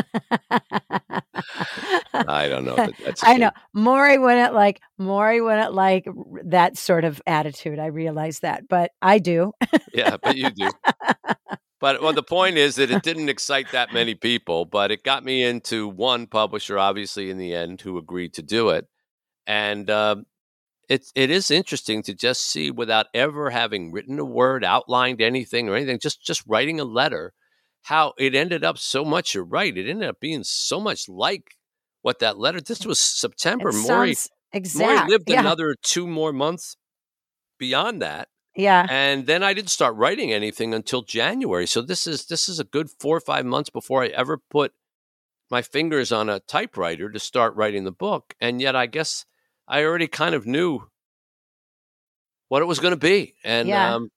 I 2.13 2.47
don't 2.47 2.65
know. 2.65 2.89
I 3.23 3.37
know. 3.37 3.51
Morrie 3.75 4.19
wouldn't 4.19 4.53
like 4.55 4.81
Morrie 4.99 5.43
wouldn't 5.43 5.73
like 5.73 6.07
that 6.45 6.77
sort 6.77 7.03
of 7.05 7.21
attitude. 7.27 7.77
I 7.79 7.87
realize 7.87 8.39
that, 8.39 8.67
but 8.67 8.91
I 9.01 9.19
do. 9.19 9.51
yeah, 9.93 10.17
but 10.21 10.35
you 10.35 10.49
do. 10.49 10.69
But 11.83 12.01
well, 12.01 12.13
the 12.13 12.23
point 12.23 12.55
is 12.55 12.75
that 12.75 12.91
it 12.91 13.03
didn't 13.03 13.27
excite 13.27 13.73
that 13.73 13.91
many 13.91 14.15
people, 14.15 14.63
but 14.63 14.89
it 14.89 15.03
got 15.03 15.25
me 15.25 15.43
into 15.43 15.85
one 15.85 16.27
publisher, 16.27 16.79
obviously, 16.79 17.29
in 17.29 17.37
the 17.37 17.53
end, 17.53 17.81
who 17.81 17.97
agreed 17.97 18.33
to 18.35 18.41
do 18.41 18.69
it. 18.69 18.87
And 19.45 19.89
um, 19.89 20.23
it 20.87 21.07
it 21.13 21.29
is 21.29 21.51
interesting 21.51 22.01
to 22.03 22.13
just 22.13 22.49
see, 22.49 22.71
without 22.71 23.07
ever 23.13 23.49
having 23.49 23.91
written 23.91 24.17
a 24.17 24.23
word, 24.23 24.63
outlined 24.63 25.21
anything 25.21 25.67
or 25.67 25.75
anything, 25.75 25.99
just 26.01 26.23
just 26.23 26.41
writing 26.47 26.79
a 26.79 26.85
letter, 26.85 27.33
how 27.81 28.13
it 28.17 28.33
ended 28.33 28.63
up 28.63 28.77
so 28.77 29.03
much. 29.03 29.35
You're 29.35 29.43
right; 29.43 29.77
it 29.77 29.89
ended 29.89 30.07
up 30.07 30.21
being 30.21 30.45
so 30.45 30.79
much 30.79 31.09
like 31.09 31.57
what 32.01 32.19
that 32.19 32.39
letter. 32.39 32.61
This 32.61 32.85
was 32.85 32.97
September. 32.97 33.71
It 33.71 33.73
Morrie 33.73 34.15
sounds 34.15 34.29
Morrie 34.53 35.09
lived 35.09 35.29
yeah. 35.29 35.41
another 35.41 35.75
two 35.83 36.07
more 36.07 36.31
months 36.31 36.77
beyond 37.59 38.01
that 38.01 38.29
yeah. 38.55 38.85
and 38.89 39.25
then 39.25 39.43
I 39.43 39.53
didn't 39.53 39.69
start 39.69 39.95
writing 39.95 40.31
anything 40.31 40.73
until 40.73 41.01
January. 41.01 41.65
So 41.67 41.81
this 41.81 42.07
is 42.07 42.25
this 42.25 42.47
is 42.49 42.59
a 42.59 42.63
good 42.63 42.89
four 42.89 43.15
or 43.17 43.21
five 43.21 43.45
months 43.45 43.69
before 43.69 44.03
I 44.03 44.07
ever 44.07 44.37
put 44.49 44.73
my 45.49 45.61
fingers 45.61 46.11
on 46.11 46.29
a 46.29 46.39
typewriter 46.39 47.09
to 47.11 47.19
start 47.19 47.55
writing 47.55 47.83
the 47.83 47.91
book. 47.91 48.33
And 48.41 48.61
yet, 48.61 48.75
I 48.75 48.85
guess 48.87 49.25
I 49.67 49.83
already 49.83 50.07
kind 50.07 50.33
of 50.35 50.45
knew 50.47 50.87
what 52.49 52.61
it 52.61 52.65
was 52.65 52.79
going 52.79 52.93
to 52.93 52.97
be, 52.99 53.35
and 53.43 53.67
Yeah. 53.67 53.95
um, 53.95 54.09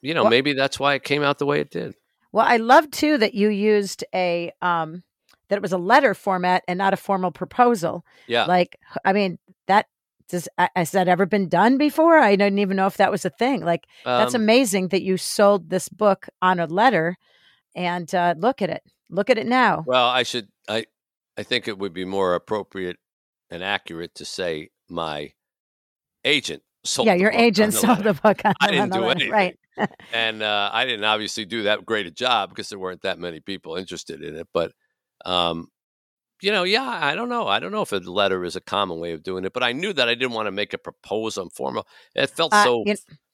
you 0.00 0.14
know, 0.14 0.22
Well- 0.24 0.30
maybe 0.30 0.52
that's 0.52 0.78
why 0.78 0.94
it 0.94 1.02
came 1.04 1.22
out 1.22 1.38
the 1.38 1.46
way 1.46 1.60
it 1.60 1.70
did. 1.70 1.94
Well, 2.32 2.46
I 2.46 2.58
love 2.58 2.90
too 2.90 3.16
that 3.18 3.34
you 3.34 3.48
used 3.48 4.04
a 4.14 4.52
um 4.60 5.02
that 5.48 5.56
it 5.56 5.62
was 5.62 5.72
a 5.72 5.78
letter 5.78 6.12
format 6.12 6.62
and 6.68 6.76
not 6.76 6.92
a 6.92 6.96
formal 6.98 7.30
proposal. 7.30 8.04
Yeah, 8.26 8.44
Like, 8.44 8.78
I 9.02 9.14
mean, 9.14 9.38
that 9.66 9.86
does 10.28 10.48
has 10.76 10.90
that 10.92 11.08
ever 11.08 11.26
been 11.26 11.48
done 11.48 11.78
before? 11.78 12.18
I 12.18 12.36
didn't 12.36 12.58
even 12.58 12.76
know 12.76 12.86
if 12.86 12.96
that 12.98 13.10
was 13.10 13.24
a 13.24 13.30
thing. 13.30 13.64
Like, 13.64 13.84
that's 14.04 14.34
Um, 14.34 14.42
amazing 14.42 14.88
that 14.88 15.02
you 15.02 15.16
sold 15.16 15.70
this 15.70 15.88
book 15.88 16.28
on 16.42 16.60
a 16.60 16.66
letter. 16.66 17.16
And 17.74 18.12
uh, 18.14 18.34
look 18.38 18.60
at 18.62 18.70
it. 18.70 18.82
Look 19.10 19.30
at 19.30 19.38
it 19.38 19.46
now. 19.46 19.84
Well, 19.86 20.06
I 20.08 20.22
should. 20.24 20.48
I 20.68 20.84
I 21.38 21.42
think 21.44 21.68
it 21.68 21.78
would 21.78 21.92
be 21.94 22.04
more 22.04 22.34
appropriate 22.34 22.96
and 23.50 23.62
accurate 23.62 24.14
to 24.16 24.24
say 24.24 24.70
my 24.88 25.32
agent 26.24 26.62
sold. 26.84 27.06
yeah, 27.06 27.14
your 27.14 27.30
agent 27.30 27.72
the 27.74 27.78
sold 27.78 27.98
letter. 27.98 28.12
the 28.14 28.20
book 28.20 28.40
on, 28.44 28.54
I 28.60 28.70
didn't 28.70 28.92
do 28.92 29.00
letter. 29.00 29.10
anything. 29.12 29.32
Right. 29.32 29.56
and 30.12 30.42
uh, 30.42 30.70
I 30.72 30.84
didn't 30.84 31.04
obviously 31.04 31.44
do 31.44 31.62
that 31.64 31.86
great 31.86 32.06
a 32.06 32.10
job 32.10 32.48
because 32.50 32.68
there 32.68 32.78
weren't 32.78 33.02
that 33.02 33.18
many 33.18 33.40
people 33.40 33.76
interested 33.76 34.22
in 34.22 34.34
it. 34.36 34.48
But, 34.52 34.72
um, 35.24 35.68
you 36.42 36.52
know, 36.52 36.62
yeah, 36.64 36.82
I 37.02 37.14
don't 37.14 37.28
know. 37.28 37.46
I 37.48 37.58
don't 37.60 37.72
know 37.72 37.82
if 37.82 37.92
a 37.92 37.96
letter 37.96 38.44
is 38.44 38.56
a 38.56 38.60
common 38.60 39.00
way 39.00 39.12
of 39.12 39.22
doing 39.22 39.44
it, 39.44 39.52
but 39.52 39.62
I 39.62 39.72
knew 39.72 39.92
that 39.92 40.08
I 40.08 40.14
didn't 40.14 40.32
want 40.32 40.46
to 40.46 40.52
make 40.52 40.72
a 40.72 40.78
proposal 40.78 41.42
and 41.44 41.52
formal. 41.52 41.86
It 42.14 42.30
felt 42.30 42.52
Uh, 42.52 42.64
so 42.64 42.84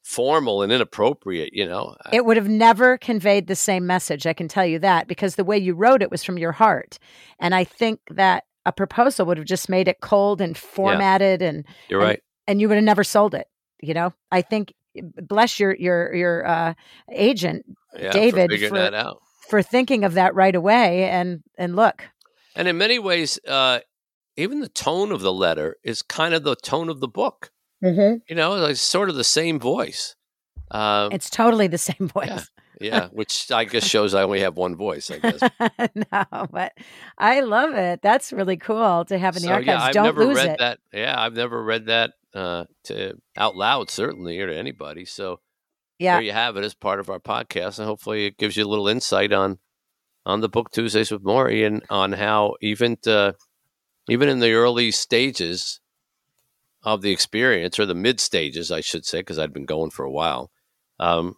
formal 0.03 0.63
and 0.63 0.71
inappropriate, 0.73 1.51
you 1.53 1.67
know. 1.67 1.97
It 2.13 2.25
would 2.27 2.37
have 2.37 2.49
never 2.49 2.99
conveyed 2.99 3.47
the 3.47 3.57
same 3.57 3.87
message. 3.87 4.27
I 4.27 4.33
can 4.35 4.49
tell 4.49 4.67
you 4.67 4.79
that 4.81 5.09
because 5.09 5.37
the 5.37 5.45
way 5.45 5.57
you 5.59 5.75
wrote 5.75 6.03
it 6.03 6.11
was 6.11 6.23
from 6.23 6.39
your 6.39 6.53
heart. 6.53 6.99
And 7.39 7.55
I 7.55 7.65
think 7.65 8.01
that 8.11 8.45
a 8.67 8.73
proposal 8.73 9.27
would 9.27 9.39
have 9.39 9.47
just 9.47 9.69
made 9.69 9.89
it 9.89 10.01
cold 10.01 10.41
and 10.41 10.57
formatted 10.57 11.43
and 11.43 11.65
You're 11.89 12.01
and- 12.01 12.09
right. 12.09 12.21
and 12.47 12.61
you 12.61 12.69
would 12.69 12.77
have 12.77 12.85
never 12.85 13.05
sold 13.05 13.35
it. 13.35 13.47
You 13.81 13.95
know, 13.95 14.13
I 14.31 14.43
think 14.43 14.75
bless 15.23 15.59
your 15.59 15.75
your 15.75 16.15
your 16.15 16.47
uh, 16.47 16.75
agent 17.11 17.65
Yeah, 17.99 18.13
David, 18.13 18.51
for 18.51 18.69
for- 18.69 19.15
for 19.51 19.63
thinking 19.63 20.05
of 20.05 20.15
that 20.15 20.35
right 20.35 20.55
away. 20.55 21.09
And 21.11 21.43
and 21.59 21.77
look, 21.77 22.03
And 22.57 22.69
in 22.69 22.79
many 22.79 22.99
ways, 22.99 23.39
uh, 23.47 23.81
even 24.37 24.61
the 24.61 24.69
tone 24.69 25.13
of 25.13 25.21
the 25.21 25.33
letter 25.33 25.77
is 25.85 26.03
kind 26.03 26.35
of 26.35 26.45
the 26.45 26.57
tone 26.57 26.89
of 26.89 27.01
the 27.01 27.09
book. 27.09 27.51
Mm-hmm. 27.83 28.17
You 28.29 28.37
know, 28.37 28.55
like 28.55 28.77
sort 28.77 29.09
of 29.11 29.17
the 29.17 29.25
same 29.25 29.59
voice. 29.61 30.17
Um, 30.71 31.13
it's 31.13 31.29
totally 31.31 31.67
the 31.67 31.79
same 31.79 32.09
voice. 32.09 32.49
yeah, 32.81 33.09
which 33.13 33.51
I 33.53 33.65
guess 33.65 33.85
shows 33.87 34.15
I 34.15 34.23
only 34.23 34.41
have 34.41 34.57
one 34.57 34.75
voice. 34.77 35.11
I 35.11 35.19
guess. 35.19 35.41
no, 36.13 36.47
but 36.51 36.73
I 37.19 37.41
love 37.41 37.75
it. 37.75 38.01
That's 38.03 38.33
really 38.33 38.57
cool 38.57 39.05
to 39.05 39.19
have 39.19 39.37
in 39.37 39.43
the 39.43 39.49
So, 39.49 39.55
archives. 39.55 39.67
yeah, 39.69 39.83
I've 39.85 39.93
Don't 39.95 40.05
never 40.05 40.25
lose 40.25 40.37
read 40.39 40.51
it. 40.51 40.59
that. 40.61 40.79
Yeah, 40.93 41.15
I've 41.21 41.35
never 41.35 41.63
read 41.63 41.87
that 41.87 42.13
uh, 42.35 42.65
to 42.85 43.15
out 43.37 43.57
loud, 43.57 43.91
certainly, 43.91 44.41
or 44.41 44.47
to 44.49 44.57
anybody. 44.57 45.05
So 45.05 45.41
Yeah. 45.99 46.15
there 46.15 46.23
you 46.23 46.33
have 46.33 46.57
it 46.57 46.65
as 46.65 46.75
part 46.75 47.01
of 47.01 47.11
our 47.11 47.21
podcast, 47.21 47.79
and 47.79 47.87
hopefully 47.87 48.27
it 48.27 48.39
gives 48.39 48.57
you 48.57 48.65
a 48.65 48.69
little 48.69 48.89
insight 48.89 49.33
on 49.33 49.59
on 50.27 50.41
the 50.41 50.49
book 50.49 50.71
Tuesdays 50.73 51.11
with 51.11 51.23
Morrie 51.23 51.67
and 51.67 51.83
on 51.91 52.13
how 52.13 52.55
even 52.61 52.97
to, 53.03 53.35
even 54.09 54.29
in 54.29 54.41
the 54.41 54.53
early 54.53 54.91
stages 54.91 55.81
of 56.83 57.03
the 57.03 57.11
experience, 57.11 57.79
or 57.79 57.87
the 57.87 57.95
mid 57.95 58.21
stages, 58.21 58.71
I 58.71 58.81
should 58.81 59.07
say, 59.07 59.21
because 59.21 59.39
I'd 59.39 59.55
been 59.55 59.65
going 59.65 59.91
for 59.91 60.05
a 60.05 60.11
while. 60.11 60.51
Um, 61.01 61.37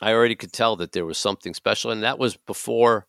I 0.00 0.12
already 0.12 0.36
could 0.36 0.52
tell 0.52 0.76
that 0.76 0.92
there 0.92 1.04
was 1.06 1.18
something 1.18 1.54
special, 1.54 1.90
and 1.90 2.02
that 2.04 2.18
was 2.18 2.36
before, 2.36 3.06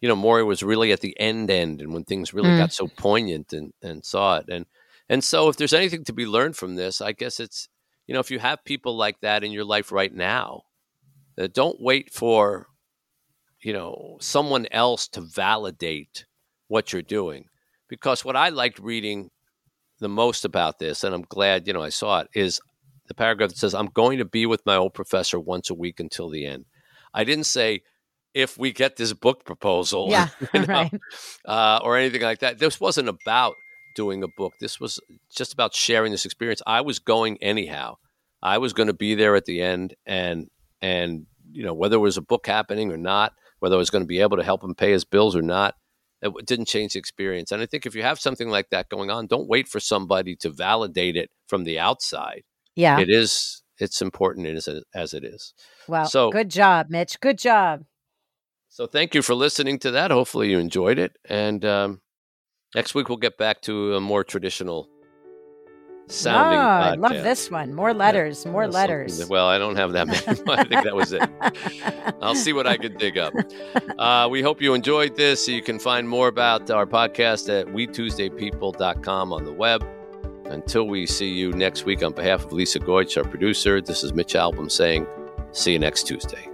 you 0.00 0.08
know, 0.08 0.16
Morrie 0.16 0.46
was 0.46 0.62
really 0.62 0.92
at 0.92 1.00
the 1.00 1.18
end 1.18 1.50
end, 1.50 1.80
and 1.80 1.92
when 1.92 2.04
things 2.04 2.34
really 2.34 2.52
Mm. 2.52 2.58
got 2.58 2.72
so 2.72 2.86
poignant 2.98 3.52
and 3.52 3.72
and 3.82 4.04
saw 4.04 4.36
it, 4.36 4.46
and 4.50 4.66
and 5.08 5.24
so 5.24 5.48
if 5.48 5.56
there's 5.56 5.72
anything 5.72 6.04
to 6.04 6.12
be 6.12 6.26
learned 6.26 6.56
from 6.56 6.76
this, 6.76 7.00
I 7.00 7.12
guess 7.12 7.40
it's 7.40 7.68
you 8.06 8.12
know 8.14 8.20
if 8.20 8.30
you 8.30 8.38
have 8.38 8.64
people 8.64 8.94
like 8.96 9.20
that 9.20 9.42
in 9.42 9.52
your 9.52 9.64
life 9.64 9.90
right 9.90 10.12
now, 10.14 10.64
uh, 11.38 11.48
don't 11.52 11.80
wait 11.80 12.12
for 12.12 12.67
you 13.62 13.72
know 13.72 14.16
someone 14.20 14.66
else 14.70 15.08
to 15.08 15.20
validate 15.20 16.24
what 16.68 16.92
you're 16.92 17.02
doing, 17.02 17.46
because 17.88 18.24
what 18.24 18.36
I 18.36 18.50
liked 18.50 18.78
reading 18.78 19.30
the 20.00 20.08
most 20.08 20.44
about 20.44 20.78
this, 20.78 21.02
and 21.04 21.14
I'm 21.14 21.24
glad 21.28 21.66
you 21.66 21.72
know 21.72 21.82
I 21.82 21.88
saw 21.88 22.20
it, 22.20 22.28
is 22.34 22.60
the 23.06 23.14
paragraph 23.14 23.50
that 23.50 23.58
says, 23.58 23.74
"I'm 23.74 23.90
going 23.94 24.18
to 24.18 24.24
be 24.24 24.46
with 24.46 24.64
my 24.66 24.76
old 24.76 24.94
professor 24.94 25.38
once 25.40 25.70
a 25.70 25.74
week 25.74 26.00
until 26.00 26.28
the 26.28 26.46
end." 26.46 26.66
I 27.14 27.24
didn't 27.24 27.44
say 27.44 27.82
if 28.34 28.58
we 28.58 28.72
get 28.72 28.96
this 28.96 29.12
book 29.12 29.44
proposal, 29.44 30.08
Yeah. 30.10 30.28
you 30.54 30.60
know, 30.66 30.66
right. 30.66 30.94
uh, 31.46 31.80
or 31.82 31.96
anything 31.96 32.22
like 32.22 32.40
that. 32.40 32.58
This 32.58 32.78
wasn't 32.78 33.08
about 33.08 33.54
doing 33.96 34.22
a 34.22 34.28
book. 34.36 34.52
This 34.60 34.78
was 34.78 35.00
just 35.34 35.52
about 35.52 35.74
sharing 35.74 36.12
this 36.12 36.24
experience. 36.24 36.62
I 36.66 36.82
was 36.82 36.98
going 36.98 37.38
anyhow. 37.42 37.96
I 38.42 38.58
was 38.58 38.72
going 38.72 38.86
to 38.86 38.92
be 38.92 39.14
there 39.16 39.34
at 39.34 39.46
the 39.46 39.60
end, 39.62 39.94
and 40.06 40.48
and 40.80 41.26
you 41.50 41.64
know 41.64 41.74
whether 41.74 41.96
it 41.96 42.00
was 42.00 42.16
a 42.16 42.22
book 42.22 42.46
happening 42.46 42.92
or 42.92 42.96
not, 42.98 43.32
whether 43.60 43.76
I 43.76 43.78
was 43.78 43.90
going 43.90 44.02
to 44.02 44.08
be 44.08 44.20
able 44.20 44.36
to 44.36 44.42
help 44.42 44.62
him 44.62 44.74
pay 44.74 44.92
his 44.92 45.04
bills 45.04 45.36
or 45.36 45.42
not, 45.42 45.74
it 46.20 46.46
didn't 46.46 46.66
change 46.66 46.94
the 46.94 46.98
experience. 46.98 47.52
And 47.52 47.62
I 47.62 47.66
think 47.66 47.86
if 47.86 47.94
you 47.94 48.02
have 48.02 48.18
something 48.18 48.48
like 48.48 48.70
that 48.70 48.88
going 48.88 49.10
on, 49.10 49.26
don't 49.26 49.48
wait 49.48 49.68
for 49.68 49.80
somebody 49.80 50.34
to 50.36 50.50
validate 50.50 51.16
it 51.16 51.30
from 51.46 51.64
the 51.64 51.78
outside. 51.78 52.42
Yeah, 52.74 53.00
it 53.00 53.08
is. 53.10 53.62
It's 53.78 54.02
important 54.02 54.46
as 54.48 54.68
as 54.94 55.14
it 55.14 55.24
is. 55.24 55.54
Well, 55.86 56.06
so 56.06 56.30
good 56.30 56.50
job, 56.50 56.86
Mitch. 56.90 57.20
Good 57.20 57.38
job. 57.38 57.84
So 58.68 58.86
thank 58.86 59.14
you 59.14 59.22
for 59.22 59.34
listening 59.34 59.78
to 59.80 59.90
that. 59.92 60.10
Hopefully 60.10 60.50
you 60.50 60.58
enjoyed 60.58 60.98
it, 60.98 61.16
and 61.24 61.64
um, 61.64 62.00
next 62.74 62.94
week 62.94 63.08
we'll 63.08 63.18
get 63.18 63.38
back 63.38 63.62
to 63.62 63.94
a 63.94 64.00
more 64.00 64.24
traditional 64.24 64.88
sounding. 66.08 66.58
Oh, 66.58 66.62
I 66.62 66.94
love 66.94 67.24
this 67.24 67.50
one. 67.50 67.74
More 67.74 67.94
letters, 67.94 68.44
yeah. 68.44 68.52
more 68.52 68.66
letters. 68.66 69.26
Well, 69.28 69.46
I 69.46 69.58
don't 69.58 69.76
have 69.76 69.92
that 69.92 70.06
many. 70.06 70.18
I 70.48 70.64
think 70.64 70.84
that 70.84 70.94
was 70.94 71.12
it. 71.12 71.28
I'll 72.22 72.34
see 72.34 72.52
what 72.52 72.66
I 72.66 72.76
can 72.76 72.96
dig 72.96 73.18
up. 73.18 73.32
Uh, 73.98 74.28
we 74.30 74.42
hope 74.42 74.60
you 74.60 74.74
enjoyed 74.74 75.16
this. 75.16 75.48
You 75.48 75.62
can 75.62 75.78
find 75.78 76.08
more 76.08 76.28
about 76.28 76.70
our 76.70 76.86
podcast 76.86 77.48
at 77.48 77.66
WeTuesdayPeople.com 77.68 79.32
on 79.32 79.44
the 79.44 79.52
web. 79.52 79.86
Until 80.46 80.88
we 80.88 81.04
see 81.04 81.28
you 81.28 81.52
next 81.52 81.84
week, 81.84 82.02
on 82.02 82.12
behalf 82.12 82.44
of 82.44 82.52
Lisa 82.52 82.80
Goich, 82.80 83.22
our 83.22 83.28
producer, 83.28 83.82
this 83.82 84.02
is 84.02 84.14
Mitch 84.14 84.32
Albom 84.32 84.70
saying, 84.70 85.06
see 85.52 85.74
you 85.74 85.78
next 85.78 86.04
Tuesday. 86.04 86.48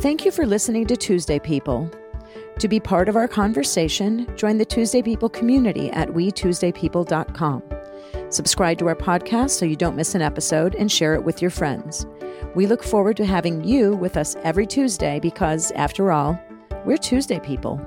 Thank 0.00 0.24
you 0.24 0.32
for 0.32 0.44
listening 0.44 0.86
to 0.86 0.96
Tuesday 0.96 1.38
People. 1.38 1.88
To 2.58 2.68
be 2.68 2.80
part 2.80 3.08
of 3.08 3.14
our 3.14 3.28
conversation, 3.28 4.26
join 4.36 4.58
the 4.58 4.64
Tuesday 4.64 5.02
People 5.02 5.28
community 5.28 5.90
at 5.90 6.08
WeTuesdayPeople.com. 6.08 7.62
Subscribe 8.30 8.78
to 8.78 8.88
our 8.88 8.96
podcast 8.96 9.50
so 9.50 9.64
you 9.64 9.76
don't 9.76 9.96
miss 9.96 10.14
an 10.14 10.22
episode 10.22 10.74
and 10.74 10.92
share 10.92 11.14
it 11.14 11.24
with 11.24 11.40
your 11.40 11.50
friends. 11.50 12.06
We 12.54 12.66
look 12.66 12.82
forward 12.82 13.16
to 13.18 13.24
having 13.24 13.64
you 13.64 13.96
with 13.96 14.16
us 14.16 14.36
every 14.42 14.66
Tuesday 14.66 15.18
because, 15.18 15.70
after 15.72 16.12
all, 16.12 16.38
we're 16.84 16.98
Tuesday 16.98 17.40
people. 17.40 17.80